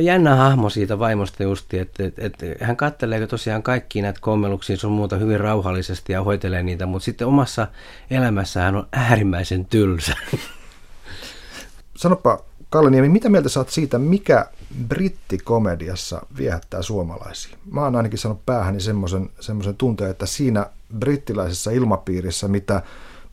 jännä 0.00 0.34
hahmo 0.34 0.70
siitä 0.70 0.98
vaimosta 0.98 1.42
justi, 1.42 1.78
että, 1.78 2.04
että, 2.04 2.22
että 2.26 2.46
hän 2.64 2.76
kattelee 2.76 3.26
tosiaan 3.26 3.62
kaikki 3.62 4.02
näitä 4.02 4.20
kommeluksia 4.22 4.76
sun 4.76 4.92
muuta 4.92 5.16
hyvin 5.16 5.40
rauhallisesti 5.40 6.12
ja 6.12 6.22
hoitelee 6.22 6.62
niitä, 6.62 6.86
mutta 6.86 7.04
sitten 7.04 7.26
omassa 7.26 7.66
elämässä 8.10 8.60
hän 8.60 8.76
on 8.76 8.86
äärimmäisen 8.92 9.64
tylsä. 9.64 10.16
Sanopa 11.96 12.47
Kalle 12.70 12.90
Niemi, 12.90 13.08
mitä 13.08 13.28
mieltä 13.28 13.48
saat 13.48 13.68
siitä, 13.68 13.98
mikä 13.98 14.46
brittikomediassa 14.88 16.26
viehättää 16.36 16.82
suomalaisia? 16.82 17.58
Mä 17.70 17.82
oon 17.82 17.96
ainakin 17.96 18.18
sanonut 18.18 18.46
päähäni 18.46 18.80
semmoisen, 18.80 19.30
semmoisen 19.40 19.76
tunteen, 19.76 20.10
että 20.10 20.26
siinä 20.26 20.66
brittiläisessä 20.98 21.70
ilmapiirissä, 21.70 22.48
mitä 22.48 22.82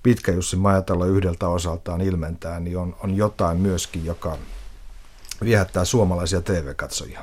Pitkä 0.03 0.31
Jussi 0.31 0.55
Majatalo 0.55 1.05
yhdeltä 1.05 1.47
osaltaan 1.47 2.01
ilmentää, 2.01 2.59
niin 2.59 2.77
on, 2.77 2.95
on 3.03 3.17
jotain 3.17 3.57
myöskin, 3.57 4.05
joka 4.05 4.37
viehättää 5.43 5.85
suomalaisia 5.85 6.41
TV-katsojia. 6.41 7.21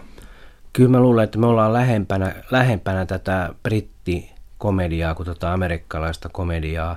Kyllä 0.72 0.90
mä 0.90 1.01
luulen, 1.01 1.25
että 1.25 1.38
me 1.38 1.46
ollaan 1.46 1.72
lähempänä, 1.72 2.35
lähempänä 2.51 3.07
tätä 3.07 3.55
brittikomediaa 3.62 5.14
kuin 5.14 5.27
tätä 5.27 5.53
amerikkalaista 5.53 6.29
komediaa. 6.29 6.96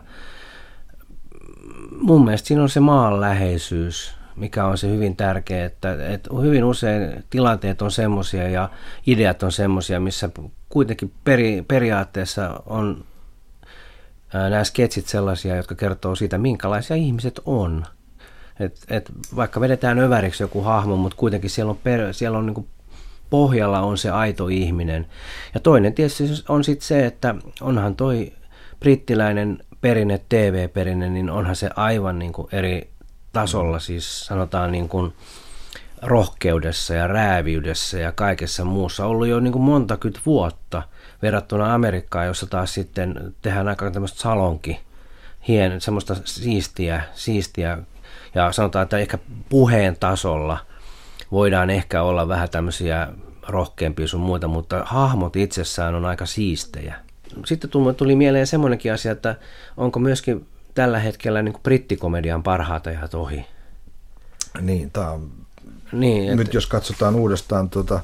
Mun 1.91 2.25
mielestä 2.25 2.47
siinä 2.47 2.63
on 2.63 2.69
se 2.69 2.80
maanläheisyys 2.80 4.15
mikä 4.36 4.65
on 4.65 4.78
se 4.78 4.89
hyvin 4.89 5.15
tärkeä, 5.15 5.65
että, 5.65 6.08
että 6.13 6.30
hyvin 6.41 6.63
usein 6.63 7.24
tilanteet 7.30 7.82
on 7.82 7.91
semmoisia 7.91 8.50
ja 8.50 8.69
ideat 9.08 9.43
on 9.43 9.52
semmoisia, 9.52 10.00
missä 10.00 10.30
kuitenkin 10.69 11.12
peri, 11.24 11.65
periaatteessa 11.67 12.62
on 12.65 13.04
nämä 14.34 14.63
sketsit 14.63 15.08
sellaisia, 15.08 15.56
jotka 15.56 15.76
kertoo 15.76 16.15
siitä, 16.15 16.38
minkälaisia 16.38 16.95
ihmiset 16.95 17.39
on. 17.45 17.86
Et, 18.60 18.80
et 18.89 19.12
vaikka 19.36 19.62
vedetään 19.62 20.00
öväriksi 20.00 20.43
joku 20.43 20.62
hahmo, 20.62 20.95
mutta 20.95 21.17
kuitenkin 21.17 21.50
siellä 21.50 21.69
on, 21.69 21.80
per, 21.84 22.13
siellä 22.13 22.38
on 22.38 22.45
niin 22.45 22.67
pohjalla 23.30 23.80
on 23.80 23.98
se 23.98 24.10
aito 24.10 24.48
ihminen. 24.48 25.08
Ja 25.54 25.60
toinen 25.60 25.93
tietysti 25.93 26.24
on 26.50 26.63
sitten 26.63 26.88
se, 26.88 27.06
että 27.06 27.36
onhan 27.62 27.95
toi 27.95 28.34
brittiläinen 28.80 29.60
perinne, 29.82 30.21
TV-perinne, 30.30 31.10
niin 31.10 31.30
onhan 31.30 31.56
se 31.56 31.69
aivan 31.76 32.19
niin 32.19 32.34
kuin 32.34 32.48
eri 32.52 32.89
tasolla, 33.36 33.80
siis 33.80 34.26
sanotaan 34.26 34.71
niin 34.71 34.89
kuin 34.89 35.13
rohkeudessa 36.02 36.93
ja 36.93 37.08
rääviydessä 37.08 38.00
ja 38.00 38.12
kaikessa 38.12 38.65
muussa 38.65 39.06
ollut 39.06 39.28
jo 39.28 39.39
niin 39.39 39.52
kuin 39.52 39.63
monta 39.63 39.98
vuotta 40.26 40.84
verrattuna 41.21 41.74
Amerikkaan, 41.74 42.28
jossa 42.28 42.48
taas 42.48 42.74
sitten 42.74 43.36
tehdään 43.41 43.67
aika 43.67 43.91
tämmöistä 43.91 44.19
salonki, 44.19 44.80
hien, 45.48 45.82
semmoista 45.82 46.15
siistiä, 46.26 47.04
siistiä 47.13 47.78
ja 48.36 48.52
sanotaan, 48.52 48.84
että 48.84 48.98
ehkä 48.98 49.17
puheen 49.50 49.98
tasolla 50.00 50.58
voidaan 51.32 51.69
ehkä 51.69 52.02
olla 52.02 52.28
vähän 52.28 52.50
tämmöisiä 52.50 53.08
rohkeampia 53.48 54.08
sun 54.08 54.21
muuta, 54.21 54.48
mutta 54.48 54.84
hahmot 54.86 55.36
itsessään 55.36 55.95
on 55.95 56.06
aika 56.06 56.26
siistejä. 56.26 56.95
Sitten 57.45 57.69
tuli 57.98 58.15
mieleen 58.15 58.48
semmoinenkin 58.48 58.93
asia, 58.93 59.12
että 59.12 59.36
onko 59.78 60.00
myöskin 60.00 60.48
tällä 60.76 61.00
hetkellä 61.00 61.42
niin 61.42 61.54
kuin 61.54 61.64
brittikomedian 61.64 62.44
parhaat 62.44 62.88
ajat 62.88 63.14
ohi? 63.14 63.46
Niin, 64.62 64.92
tämä 64.92 65.12
on... 65.12 65.32
Niin, 65.92 66.38
Nyt 66.38 66.54
jos 66.54 66.68
katsotaan 66.68 67.16
uudestaan, 67.16 67.70
tuota, 67.70 68.00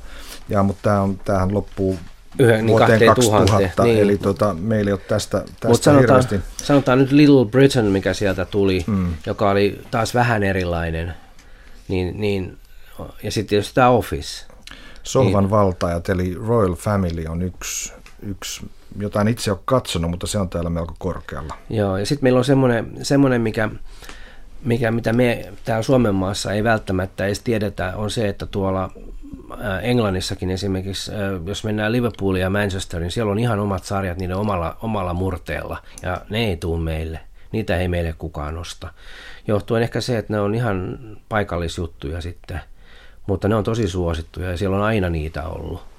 ja, 0.49 0.63
mutta 0.63 0.81
tämä 0.81 1.01
on, 1.01 1.19
tämähän 1.25 1.53
loppuu 1.53 1.99
Yhden, 2.39 2.65
niin 2.65 2.67
vuoteen 2.67 3.05
2000, 3.05 3.83
niin. 3.83 3.99
eli 3.99 4.17
tota, 4.17 4.53
meillä 4.53 4.89
ei 4.89 4.93
ole 4.93 5.01
tästä, 5.07 5.39
tästä 5.39 5.67
Mut 5.67 5.83
sanotaan, 5.83 6.01
hirveästi. 6.01 6.39
Sanotaan 6.63 6.97
nyt 6.97 7.11
Little 7.11 7.45
Britain, 7.45 7.85
mikä 7.85 8.13
sieltä 8.13 8.45
tuli, 8.45 8.83
mm. 8.87 9.13
joka 9.25 9.49
oli 9.49 9.81
taas 9.91 10.13
vähän 10.13 10.43
erilainen, 10.43 11.13
niin, 11.87 12.21
niin, 12.21 12.57
ja 13.23 13.31
sitten 13.31 13.49
tietysti 13.49 13.75
tämä 13.75 13.89
Office. 13.89 14.45
Sohvan 15.03 15.43
niin. 15.43 15.51
valtajat, 15.51 16.09
eli 16.09 16.35
Royal 16.47 16.75
Family 16.75 17.25
on 17.29 17.41
yksi, 17.41 17.93
yksi 18.21 18.61
jota 18.99 19.21
en 19.21 19.27
itse 19.27 19.51
ole 19.51 19.59
katsonut, 19.65 20.11
mutta 20.11 20.27
se 20.27 20.37
on 20.39 20.49
täällä 20.49 20.69
melko 20.69 20.95
korkealla. 20.99 21.53
Joo, 21.69 21.97
ja 21.97 22.05
sitten 22.05 22.25
meillä 22.25 22.37
on 22.37 22.45
semmoinen, 22.45 22.91
semmoinen 23.01 23.41
mikä, 23.41 23.69
mikä, 24.63 24.91
mitä 24.91 25.13
me 25.13 25.53
täällä 25.65 25.83
Suomen 25.83 26.15
maassa 26.15 26.53
ei 26.53 26.63
välttämättä 26.63 27.25
edes 27.25 27.39
tiedetä, 27.39 27.93
on 27.95 28.11
se, 28.11 28.27
että 28.27 28.45
tuolla 28.45 28.89
Englannissakin 29.81 30.49
esimerkiksi, 30.49 31.11
jos 31.45 31.63
mennään 31.63 31.91
Liverpooliin 31.91 32.41
ja 32.41 32.49
Manchesterin, 32.49 33.03
niin 33.03 33.11
siellä 33.11 33.31
on 33.31 33.39
ihan 33.39 33.59
omat 33.59 33.83
sarjat 33.83 34.17
niiden 34.17 34.35
omalla, 34.35 34.77
omalla 34.81 35.13
murteella, 35.13 35.77
ja 36.01 36.21
ne 36.29 36.45
ei 36.45 36.57
tule 36.57 36.79
meille. 36.79 37.19
Niitä 37.51 37.77
ei 37.77 37.87
meille 37.87 38.13
kukaan 38.17 38.57
osta. 38.57 38.93
Johtuen 39.47 39.83
ehkä 39.83 40.01
se, 40.01 40.17
että 40.17 40.33
ne 40.33 40.39
on 40.39 40.55
ihan 40.55 40.99
paikallisjuttuja 41.29 42.21
sitten, 42.21 42.59
mutta 43.27 43.47
ne 43.47 43.55
on 43.55 43.63
tosi 43.63 43.87
suosittuja 43.87 44.51
ja 44.51 44.57
siellä 44.57 44.77
on 44.77 44.83
aina 44.83 45.09
niitä 45.09 45.43
ollut. 45.43 45.90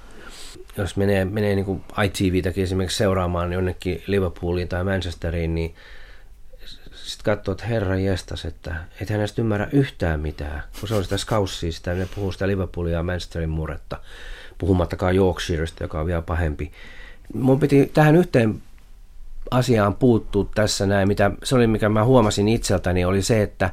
Jos 0.77 0.97
menee, 0.97 1.25
menee 1.25 1.55
niin 1.55 1.85
ITVtäkin 2.05 2.65
esimerkiksi 2.65 2.97
seuraamaan 2.97 3.53
jonnekin 3.53 4.03
Liverpooliin 4.07 4.69
tai 4.69 4.85
Manchesteriin, 4.85 5.55
niin 5.55 5.75
sitten 6.95 7.25
katsoo, 7.25 7.53
että 7.53 7.67
herra 7.67 7.97
jestas, 7.97 8.45
että 8.45 8.75
et 9.01 9.11
hän 9.11 9.21
edes 9.21 9.38
ymmärrä 9.38 9.69
yhtään 9.73 10.21
mitään, 10.21 10.62
kun 10.81 10.88
se 10.88 10.95
on 10.95 11.05
sitä 11.05 11.17
skaussia, 11.17 11.73
sitä, 11.73 11.95
ne 11.95 12.09
puhuu 12.15 12.33
sitä 12.33 12.49
Liverpoolia 12.49 12.93
ja 12.93 13.03
Manchesterin 13.03 13.51
murretta, 13.51 14.01
puhumattakaan 14.59 15.17
Yorkshireista, 15.17 15.85
joka 15.85 16.01
on 16.01 16.07
vielä 16.07 16.23
pahempi. 16.23 16.73
Mun 17.35 17.61
piti 17.61 17.91
tähän 17.95 18.17
yhteen 18.17 18.62
asiaan 19.51 19.95
puuttua 19.95 20.49
tässä 20.55 20.87
näin, 20.87 21.09
mitä 21.09 21.31
se 21.43 21.55
oli, 21.55 21.67
mikä 21.67 21.88
mä 21.88 22.05
huomasin 22.05 22.49
itseltäni, 22.49 23.05
oli 23.05 23.23
se, 23.23 23.43
että 23.43 23.71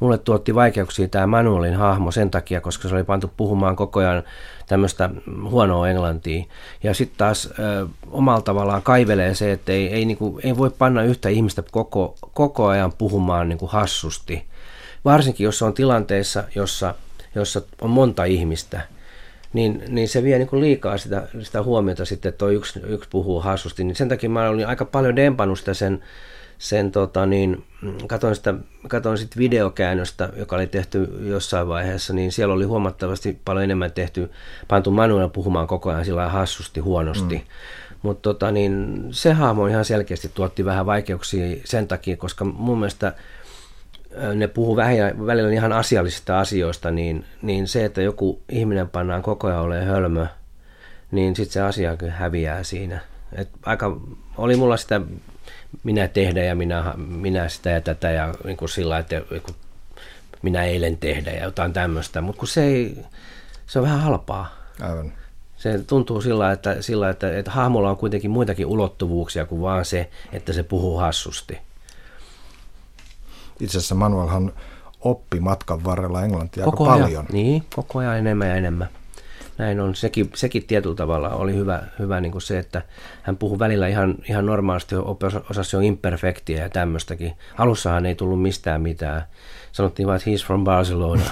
mulle 0.00 0.18
tuotti 0.18 0.54
vaikeuksia 0.54 1.08
tämä 1.08 1.26
Manuelin 1.26 1.74
hahmo 1.74 2.10
sen 2.10 2.30
takia, 2.30 2.60
koska 2.60 2.88
se 2.88 2.94
oli 2.94 3.04
pantu 3.04 3.30
puhumaan 3.36 3.76
koko 3.76 4.00
ajan 4.00 4.22
tämmöistä 4.66 5.10
huonoa 5.50 5.88
englantia. 5.88 6.44
Ja 6.82 6.94
sitten 6.94 7.18
taas 7.18 7.48
ö, 7.58 7.86
omalla 8.10 8.40
tavallaan 8.40 8.82
kaivelee 8.82 9.34
se, 9.34 9.52
että 9.52 9.72
ei, 9.72 9.88
ei, 9.88 10.04
niinku, 10.04 10.40
ei 10.42 10.56
voi 10.56 10.70
panna 10.70 11.02
yhtä 11.02 11.28
ihmistä 11.28 11.62
koko, 11.70 12.16
koko 12.34 12.66
ajan 12.66 12.92
puhumaan 12.92 13.48
niinku 13.48 13.66
hassusti. 13.66 14.44
Varsinkin 15.04 15.44
jos 15.44 15.62
on 15.62 15.74
tilanteessa, 15.74 16.44
jossa, 16.54 16.94
jossa 17.34 17.62
on 17.80 17.90
monta 17.90 18.24
ihmistä, 18.24 18.80
niin, 19.52 19.82
niin 19.88 20.08
se 20.08 20.22
vie 20.22 20.38
niin 20.38 20.60
liikaa 20.60 20.98
sitä, 20.98 21.28
sitä 21.42 21.62
huomiota 21.62 22.04
sitten, 22.04 22.28
että 22.28 22.46
yksi, 22.46 22.80
yksi 22.86 23.08
puhuu 23.10 23.40
hassusti. 23.40 23.84
Niin 23.84 23.96
sen 23.96 24.08
takia 24.08 24.30
mä 24.30 24.48
olin 24.48 24.66
aika 24.66 24.84
paljon 24.84 25.16
dempannut 25.16 25.58
sitä 25.58 25.74
sen, 25.74 26.02
sen 26.60 26.92
tota 26.92 27.26
niin, 27.26 27.64
katoin, 28.06 28.34
sitä, 28.34 28.54
katoin 28.88 29.18
sit 29.18 29.36
videokäännöstä, 29.36 30.28
joka 30.36 30.56
oli 30.56 30.66
tehty 30.66 31.18
jossain 31.20 31.68
vaiheessa, 31.68 32.12
niin 32.12 32.32
siellä 32.32 32.54
oli 32.54 32.64
huomattavasti 32.64 33.38
paljon 33.44 33.64
enemmän 33.64 33.92
tehty, 33.92 34.30
pantu 34.68 34.90
Manuel 34.90 35.28
puhumaan 35.28 35.66
koko 35.66 35.90
ajan 35.90 36.04
sillä 36.04 36.28
hassusti, 36.28 36.80
huonosti. 36.80 37.34
Mm. 37.34 37.42
Mutta 38.02 38.22
tota, 38.22 38.50
niin, 38.50 39.04
se 39.10 39.32
hahmo 39.32 39.66
ihan 39.66 39.84
selkeästi 39.84 40.30
tuotti 40.34 40.64
vähän 40.64 40.86
vaikeuksia 40.86 41.56
sen 41.64 41.88
takia, 41.88 42.16
koska 42.16 42.44
mun 42.44 42.78
mielestä 42.78 43.12
ne 44.34 44.46
puhuu 44.48 44.76
vähän, 44.76 44.96
välillä 45.26 45.52
ihan 45.52 45.72
asiallisista 45.72 46.40
asioista, 46.40 46.90
niin, 46.90 47.24
niin 47.42 47.68
se, 47.68 47.84
että 47.84 48.02
joku 48.02 48.40
ihminen 48.48 48.88
pannaan 48.88 49.22
koko 49.22 49.46
ajan 49.46 49.60
olemaan 49.60 49.86
hölmö, 49.86 50.26
niin 51.10 51.36
sitten 51.36 51.52
se 51.52 51.60
asia 51.60 51.96
häviää 52.08 52.62
siinä. 52.62 53.00
Et 53.32 53.48
aika, 53.66 54.00
oli 54.36 54.56
mulla 54.56 54.76
sitä 54.76 55.00
minä 55.82 56.08
tehdä 56.08 56.44
ja 56.44 56.54
minä, 56.54 56.94
minä 56.96 57.48
sitä 57.48 57.70
ja 57.70 57.80
tätä 57.80 58.10
ja 58.10 58.34
niin 58.44 58.56
kuin 58.56 58.68
sillä 58.68 58.98
että 58.98 59.22
minä 60.42 60.64
eilen 60.64 60.96
tehdä 60.98 61.30
ja 61.30 61.44
jotain 61.44 61.72
tämmöistä, 61.72 62.20
mutta 62.20 62.38
kun 62.38 62.48
se, 62.48 62.64
ei, 62.64 63.04
se 63.66 63.78
on 63.78 63.84
vähän 63.84 64.00
halpaa. 64.00 64.54
Aivan. 64.80 65.12
Se 65.56 65.78
tuntuu 65.78 66.20
sillä, 66.20 66.52
että, 66.52 66.82
sillä 66.82 67.10
että, 67.10 67.38
että 67.38 67.50
hahmolla 67.50 67.90
on 67.90 67.96
kuitenkin 67.96 68.30
muitakin 68.30 68.66
ulottuvuuksia 68.66 69.46
kuin 69.46 69.62
vaan 69.62 69.84
se, 69.84 70.10
että 70.32 70.52
se 70.52 70.62
puhuu 70.62 70.96
hassusti. 70.96 71.58
Itse 73.60 73.78
asiassa 73.78 73.94
Manuelhan 73.94 74.52
oppi 75.00 75.40
matkan 75.40 75.84
varrella 75.84 76.22
englantia 76.22 76.64
koko 76.64 76.84
aika 76.84 76.94
ajan, 76.94 77.04
paljon. 77.04 77.26
Niin, 77.32 77.64
koko 77.74 77.98
ajan 77.98 78.18
enemmän 78.18 78.48
ja 78.48 78.54
enemmän 78.54 78.88
näin 79.60 79.80
on. 79.80 79.94
Sekin, 79.94 80.30
sekin 80.34 80.64
tietyllä 80.66 80.94
tavalla 80.94 81.28
oli 81.28 81.54
hyvä, 81.54 81.82
hyvä 81.98 82.20
niin 82.20 82.32
kuin 82.32 82.42
se, 82.42 82.58
että 82.58 82.82
hän 83.22 83.36
puhui 83.36 83.58
välillä 83.58 83.88
ihan, 83.88 84.14
ihan 84.28 84.46
normaalisti, 84.46 84.94
osasi 85.50 85.76
jo 85.76 85.80
imperfektiä 85.80 86.62
ja 86.62 86.68
tämmöistäkin. 86.68 87.32
Alussahan 87.58 88.06
ei 88.06 88.14
tullut 88.14 88.42
mistään 88.42 88.82
mitään. 88.82 89.22
Sanottiin 89.72 90.06
vain, 90.06 90.16
että 90.16 90.30
he's 90.30 90.46
from 90.46 90.64
Barcelona. 90.64 91.22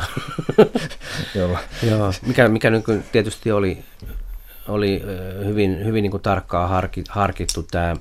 Joo. 1.34 1.58
Joo, 1.82 2.12
mikä, 2.26 2.48
mikä 2.48 2.70
nyt 2.70 2.84
tietysti 3.12 3.52
oli, 3.52 3.84
oli 4.68 5.02
hyvin, 5.44 5.84
hyvin 5.84 6.02
niin 6.02 6.10
kuin 6.10 6.22
tarkkaa 6.22 6.82
harkittu 7.08 7.62
tämä 7.62 7.96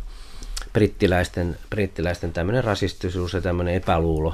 brittiläisten, 0.78 1.58
brittiläisten 1.70 2.34
tämmöinen 2.34 2.64
rasistisuus 2.64 3.34
ja 3.34 3.42
tämmöinen 3.42 3.74
epäluulo. 3.74 4.34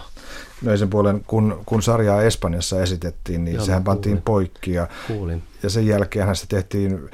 No 0.62 0.78
sen 0.78 0.90
puolen, 0.90 1.24
kun, 1.28 1.64
kun 1.66 1.82
sarjaa 1.82 2.22
Espanjassa 2.22 2.82
esitettiin, 2.82 3.46
niin 3.46 3.56
Joo, 3.56 3.66
sehän 3.66 3.84
pantiin 3.84 4.12
kuulin. 4.14 4.24
poikki 4.24 4.74
ja, 4.74 4.88
kuulin. 5.08 5.44
ja 5.64 5.70
sen 5.70 5.88
jälkeen 5.88 6.36
se 6.36 6.48
tehtiin 6.48 7.10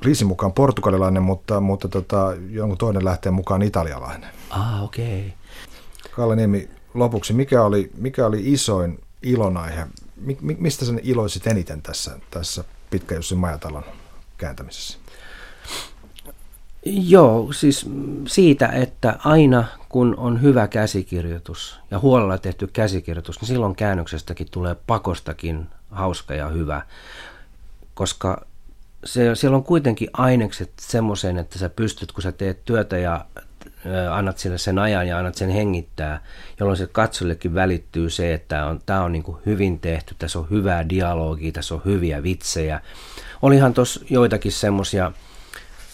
kriisin 0.00 0.26
mukaan 0.26 0.52
portugalilainen, 0.52 1.22
mutta, 1.22 1.60
mutta 1.60 1.88
tota, 1.88 2.32
jonkun 2.50 2.78
toinen 2.78 3.04
lähtee 3.04 3.32
mukaan 3.32 3.62
italialainen. 3.62 4.30
Ah, 4.50 4.84
okei. 4.84 5.18
Okay. 5.18 6.10
Kalle 6.10 6.36
Niemi, 6.36 6.70
lopuksi, 6.94 7.32
mikä 7.32 7.62
oli, 7.62 7.90
mikä 7.96 8.26
oli 8.26 8.52
isoin 8.52 9.00
ilonaihe? 9.22 9.86
Mi, 10.20 10.38
mistä 10.40 10.84
sen 10.84 11.00
iloisit 11.02 11.46
eniten 11.46 11.82
tässä, 11.82 12.18
tässä 12.30 12.64
Pitkä 12.90 13.14
Jussi 13.14 13.34
Majatalon 13.34 13.84
kääntämisessä? 14.38 14.98
Joo, 16.86 17.52
siis 17.52 17.90
siitä, 18.26 18.68
että 18.68 19.18
aina 19.24 19.64
kun 19.88 20.14
on 20.16 20.42
hyvä 20.42 20.68
käsikirjoitus 20.68 21.80
ja 21.90 21.98
huolella 21.98 22.38
tehty 22.38 22.66
käsikirjoitus, 22.66 23.40
niin 23.40 23.48
silloin 23.48 23.76
käännöksestäkin 23.76 24.46
tulee 24.50 24.76
pakostakin 24.86 25.66
hauska 25.90 26.34
ja 26.34 26.48
hyvä, 26.48 26.82
koska 27.94 28.46
se, 29.04 29.34
siellä 29.34 29.56
on 29.56 29.64
kuitenkin 29.64 30.08
ainekset 30.12 30.72
semmoiseen, 30.80 31.38
että 31.38 31.58
sä 31.58 31.68
pystyt, 31.68 32.12
kun 32.12 32.22
sä 32.22 32.32
teet 32.32 32.64
työtä 32.64 32.98
ja 32.98 33.26
annat 34.10 34.38
sille 34.38 34.58
sen 34.58 34.78
ajan 34.78 35.08
ja 35.08 35.18
annat 35.18 35.34
sen 35.34 35.50
hengittää, 35.50 36.20
jolloin 36.60 36.76
se 36.76 36.86
katsollekin 36.86 37.54
välittyy 37.54 38.10
se, 38.10 38.34
että 38.34 38.66
on, 38.66 38.80
tämä 38.86 39.02
on 39.02 39.12
niin 39.12 39.24
hyvin 39.46 39.80
tehty, 39.80 40.14
tässä 40.18 40.38
on 40.38 40.50
hyvää 40.50 40.88
dialogia, 40.88 41.52
tässä 41.52 41.74
on 41.74 41.82
hyviä 41.84 42.22
vitsejä. 42.22 42.80
Olihan 43.42 43.74
tuossa 43.74 44.00
joitakin 44.10 44.52
semmoisia 44.52 45.12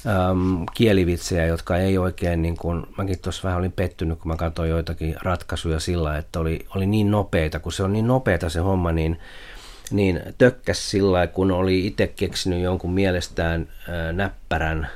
äm, 0.06 0.66
kielivitsejä, 0.74 1.46
jotka 1.46 1.76
ei 1.76 1.98
oikein, 1.98 2.42
niin 2.42 2.56
kuin, 2.56 2.86
mäkin 2.98 3.18
tuossa 3.18 3.42
vähän 3.48 3.58
olin 3.58 3.72
pettynyt, 3.72 4.18
kun 4.18 4.32
mä 4.32 4.36
katsoin 4.36 4.70
joitakin 4.70 5.16
ratkaisuja 5.22 5.80
sillä, 5.80 6.18
että 6.18 6.40
oli, 6.40 6.66
oli 6.74 6.86
niin 6.86 7.10
nopeita, 7.10 7.60
kun 7.60 7.72
se 7.72 7.82
on 7.82 7.92
niin 7.92 8.06
nopeita 8.06 8.48
se 8.48 8.60
homma, 8.60 8.92
niin, 8.92 9.18
niin 9.90 10.20
tökkäs 10.38 10.90
sillä 10.90 11.26
kun 11.26 11.50
oli 11.50 11.86
itse 11.86 12.06
keksinyt 12.06 12.62
jonkun 12.62 12.92
mielestään 12.92 13.68
ää, 13.88 14.12
näppärän, 14.12 14.88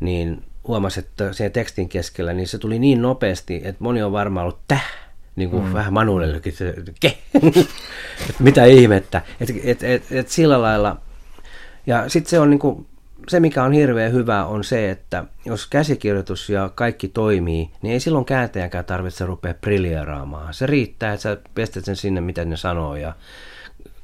niin 0.00 0.44
huomasi, 0.68 1.00
että 1.00 1.32
sen 1.32 1.52
tekstin 1.52 1.88
keskellä, 1.88 2.32
niin 2.32 2.48
se 2.48 2.58
tuli 2.58 2.78
niin 2.78 3.02
nopeasti, 3.02 3.60
että 3.64 3.84
moni 3.84 4.02
on 4.02 4.12
varmaan 4.12 4.44
ollut 4.44 4.60
täh, 4.68 4.84
niin 5.36 5.50
kuin 5.50 5.64
mm. 5.64 5.72
vähän 5.72 5.92
Manuellekin, 5.92 6.54
että 8.28 8.42
mitä 8.42 8.64
ihmettä, 8.64 9.22
että 9.40 9.54
et, 9.64 9.64
et, 9.64 9.82
et, 9.82 10.12
et 10.12 10.28
sillä 10.28 10.62
lailla, 10.62 10.96
ja 11.86 12.08
sitten 12.08 12.30
se 12.30 12.38
on 12.38 12.50
niin 12.50 12.58
kuin, 12.58 12.86
se, 13.28 13.40
mikä 13.40 13.64
on 13.64 13.72
hirveän 13.72 14.12
hyvä, 14.12 14.44
on 14.44 14.64
se, 14.64 14.90
että 14.90 15.24
jos 15.44 15.66
käsikirjoitus 15.66 16.50
ja 16.50 16.70
kaikki 16.74 17.08
toimii, 17.08 17.70
niin 17.82 17.92
ei 17.92 18.00
silloin 18.00 18.24
kääntäjäkään 18.24 18.84
tarvitse 18.84 19.26
rupea 19.26 19.54
briljeeraamaan. 19.54 20.54
Se 20.54 20.66
riittää, 20.66 21.12
että 21.12 21.22
sä 21.22 21.36
pestät 21.54 21.84
sen 21.84 21.96
sinne, 21.96 22.20
mitä 22.20 22.44
ne 22.44 22.56
sanoo, 22.56 22.96
ja 22.96 23.14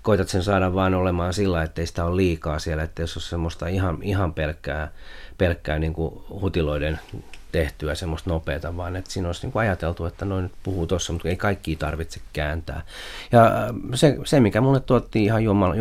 koitat 0.03 0.29
sen 0.29 0.43
saada 0.43 0.75
vain 0.75 0.95
olemaan 0.95 1.35
sillä, 1.35 1.63
että 1.63 1.83
ei 1.83 1.87
sitä 1.87 2.05
ole 2.05 2.17
liikaa 2.17 2.59
siellä, 2.59 2.83
että 2.83 3.03
jos 3.03 3.17
on 3.17 3.23
semmoista 3.23 3.67
ihan, 3.67 3.99
ihan 4.03 4.35
pelkkää, 4.35 4.93
pelkkää 5.39 5.79
niin 5.79 5.93
kuin 5.93 6.15
hutiloiden 6.41 6.99
tehtyä 7.53 7.95
semmoista 7.95 8.31
nopeata, 8.31 8.77
vaan 8.77 8.97
että 8.97 9.11
siinä 9.11 9.29
olisi 9.29 9.43
niin 9.43 9.53
kuin 9.53 9.61
ajateltu, 9.61 10.05
että 10.05 10.25
noin 10.25 10.43
nyt 10.43 10.53
puhuu 10.63 10.87
tuossa, 10.87 11.13
mutta 11.13 11.29
ei 11.29 11.37
kaikki 11.37 11.77
tarvitse 11.77 12.21
kääntää. 12.33 12.83
Ja 13.33 13.45
äh, 13.47 13.75
se, 13.95 14.19
se 14.25 14.41
mikä 14.41 14.61
mulle 14.61 14.81
tuotti 14.81 15.25
ihan 15.25 15.45
jumal, 15.45 15.75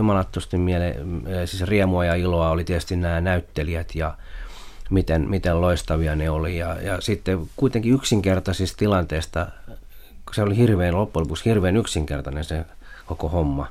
mieleen, 0.57 1.24
äh, 1.28 1.45
siis 1.45 1.63
riemua 1.63 2.05
ja 2.05 2.15
iloa, 2.15 2.49
oli 2.49 2.63
tietysti 2.63 2.95
nämä 2.95 3.22
näyttelijät 3.22 3.95
ja 3.95 4.18
miten, 4.89 5.30
miten 5.30 5.61
loistavia 5.61 6.15
ne 6.15 6.30
oli. 6.30 6.57
Ja, 6.57 6.82
ja 6.82 7.01
sitten 7.01 7.49
kuitenkin 7.55 7.93
yksinkertaisista 7.93 8.78
tilanteesta, 8.78 9.47
kun 10.26 10.36
se 10.36 10.41
oli 10.41 10.57
hirveän 10.57 10.97
loppujen 10.97 11.24
lopuksi 11.24 11.45
hirveän 11.45 11.78
yksinkertainen 11.78 12.43
se 12.43 12.65
koko 13.05 13.30
homma, 13.30 13.68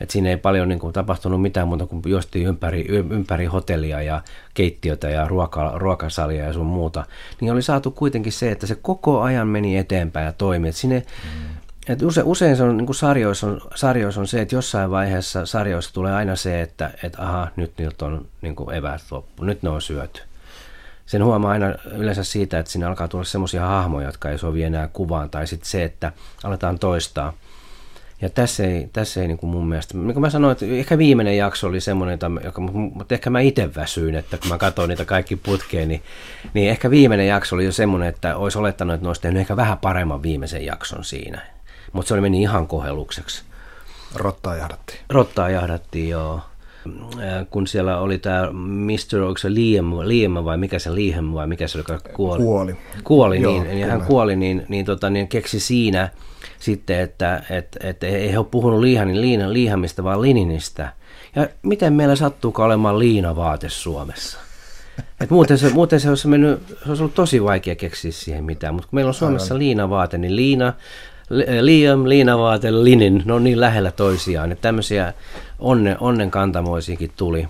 et 0.00 0.10
siinä 0.10 0.28
ei 0.28 0.36
paljon 0.36 0.68
niin 0.68 0.78
kuin, 0.78 0.92
tapahtunut 0.92 1.42
mitään 1.42 1.68
muuta 1.68 1.86
kuin 1.86 2.02
juostiin 2.06 2.46
ympäri, 2.46 2.86
ympäri 2.88 3.46
hotellia 3.46 4.02
ja 4.02 4.22
keittiötä 4.54 5.10
ja 5.10 5.28
ruoka, 5.28 5.72
ruokasalia 5.74 6.44
ja 6.44 6.52
sun 6.52 6.66
muuta. 6.66 7.04
Niin 7.40 7.52
oli 7.52 7.62
saatu 7.62 7.90
kuitenkin 7.90 8.32
se, 8.32 8.50
että 8.50 8.66
se 8.66 8.74
koko 8.74 9.20
ajan 9.20 9.48
meni 9.48 9.76
eteenpäin 9.76 10.26
ja 10.26 10.32
toimi. 10.32 10.68
Et 10.68 10.76
sinne, 10.76 11.02
mm. 11.24 11.58
Et 11.88 12.02
use, 12.02 12.22
usein 12.24 12.56
se 12.56 12.62
on, 12.62 12.76
niin 12.76 12.86
kuin 12.86 12.96
sarjoissa, 12.96 13.46
on, 13.46 13.60
sarjoissa 13.74 14.20
on 14.20 14.26
se, 14.26 14.40
että 14.40 14.54
jossain 14.54 14.90
vaiheessa 14.90 15.46
sarjoissa 15.46 15.94
tulee 15.94 16.14
aina 16.14 16.36
se, 16.36 16.62
että 16.62 16.90
et, 17.02 17.14
aha, 17.18 17.48
nyt 17.56 17.72
niiltä 17.78 18.04
on 18.04 18.26
niin 18.42 18.56
kuin 18.56 18.74
eväät 18.74 19.02
loppu, 19.10 19.44
nyt 19.44 19.62
ne 19.62 19.70
on 19.70 19.82
syöty. 19.82 20.22
Sen 21.06 21.24
huomaa 21.24 21.50
aina 21.50 21.66
yleensä 21.92 22.24
siitä, 22.24 22.58
että 22.58 22.72
siinä 22.72 22.88
alkaa 22.88 23.08
tulla 23.08 23.24
semmoisia 23.24 23.66
hahmoja, 23.66 24.06
jotka 24.06 24.30
ei 24.30 24.38
sovi 24.38 24.62
enää 24.62 24.88
kuvaan, 24.92 25.30
tai 25.30 25.46
sitten 25.46 25.70
se, 25.70 25.84
että 25.84 26.12
aletaan 26.44 26.78
toistaa– 26.78 27.32
ja 28.22 28.30
tässä 28.30 28.64
ei, 28.64 28.88
tässä 28.92 29.22
ei 29.22 29.28
niin 29.28 29.38
kuin 29.38 29.50
mun 29.50 29.68
mielestä, 29.68 29.98
niin 29.98 30.12
kuin 30.12 30.20
mä 30.20 30.30
sanoin, 30.30 30.52
että 30.52 30.66
ehkä 30.66 30.98
viimeinen 30.98 31.36
jakso 31.36 31.66
oli 31.66 31.80
semmoinen, 31.80 32.18
joka, 32.44 32.60
mutta 32.60 33.14
ehkä 33.14 33.30
mä 33.30 33.40
itse 33.40 33.74
väsyin, 33.74 34.14
että 34.14 34.38
kun 34.38 34.48
mä 34.48 34.58
katsoin 34.58 34.88
niitä 34.88 35.04
kaikki 35.04 35.36
putkeen, 35.36 35.88
niin, 35.88 36.02
niin 36.54 36.70
ehkä 36.70 36.90
viimeinen 36.90 37.26
jakso 37.26 37.56
oli 37.56 37.64
jo 37.64 37.72
semmoinen, 37.72 38.08
että 38.08 38.36
olisi 38.36 38.58
olettanut, 38.58 38.94
että 38.94 39.04
ne 39.04 39.08
olisi 39.08 39.20
tehnyt 39.20 39.40
ehkä 39.40 39.56
vähän 39.56 39.78
paremman 39.78 40.22
viimeisen 40.22 40.66
jakson 40.66 41.04
siinä. 41.04 41.40
Mutta 41.92 42.08
se 42.08 42.14
oli 42.14 42.20
meni 42.20 42.42
ihan 42.42 42.66
kohellukseksi. 42.66 43.42
Rottaa 44.14 44.56
jahdattiin. 44.56 44.98
Rottaa 45.08 45.50
jahdattiin, 45.50 46.08
joo. 46.08 46.40
Kun 47.50 47.66
siellä 47.66 47.98
oli 47.98 48.18
tämä 48.18 48.48
Mr. 48.52 49.20
onko 49.22 49.38
se 49.38 49.54
Liam, 49.54 49.98
Liam 49.98 50.32
vai 50.32 50.56
mikä 50.56 50.78
se 50.78 50.94
Liam 50.94 51.32
vai 51.32 51.46
mikä 51.46 51.68
se 51.68 51.78
oli, 51.78 51.98
kuoli. 52.12 52.42
Kuoli. 52.42 52.76
Kuoli, 53.04 53.40
joo, 53.40 53.62
niin, 53.62 53.78
ja 53.78 53.86
hän 53.86 54.02
kuoli, 54.02 54.36
niin, 54.36 54.66
niin, 54.68 54.84
tota, 54.84 55.10
niin 55.10 55.28
keksi 55.28 55.60
siinä– 55.60 56.08
sitten, 56.58 57.00
että 57.00 57.42
et, 57.50 57.76
et, 57.80 58.02
ei 58.02 58.32
he 58.32 58.38
ole 58.38 58.46
puhunut 58.50 58.80
liihanin, 58.80 59.20
liina, 59.20 59.52
liihamista, 59.52 60.04
vaan 60.04 60.22
lininistä. 60.22 60.92
Ja 61.36 61.48
miten 61.62 61.92
meillä 61.92 62.16
sattuukaan 62.16 62.66
olemaan 62.66 62.98
liinavaate 62.98 63.68
Suomessa? 63.68 64.38
Et 65.20 65.30
muuten, 65.30 65.58
se, 65.58 65.68
muuten 65.68 66.00
se, 66.00 66.08
olisi 66.08 66.28
mennyt, 66.28 66.68
se 66.68 66.88
olisi 66.88 67.02
ollut 67.02 67.14
tosi 67.14 67.44
vaikea 67.44 67.74
keksiä 67.74 68.12
siihen 68.12 68.44
mitään, 68.44 68.74
mutta 68.74 68.88
kun 68.88 68.96
meillä 68.96 69.08
on 69.08 69.14
Suomessa 69.14 69.54
Aivan. 69.54 69.58
liinavaate, 69.58 70.18
niin 70.18 70.36
liina, 70.36 70.72
Liam, 71.60 72.08
liinavaate, 72.08 72.72
linin, 72.84 73.22
ne 73.24 73.32
on 73.32 73.44
niin 73.44 73.60
lähellä 73.60 73.90
toisiaan, 73.90 74.52
että 74.52 74.62
tämmöisiä 74.62 75.12
onne, 75.58 75.96
onnenkantamoisiakin 76.00 77.10
tuli. 77.16 77.46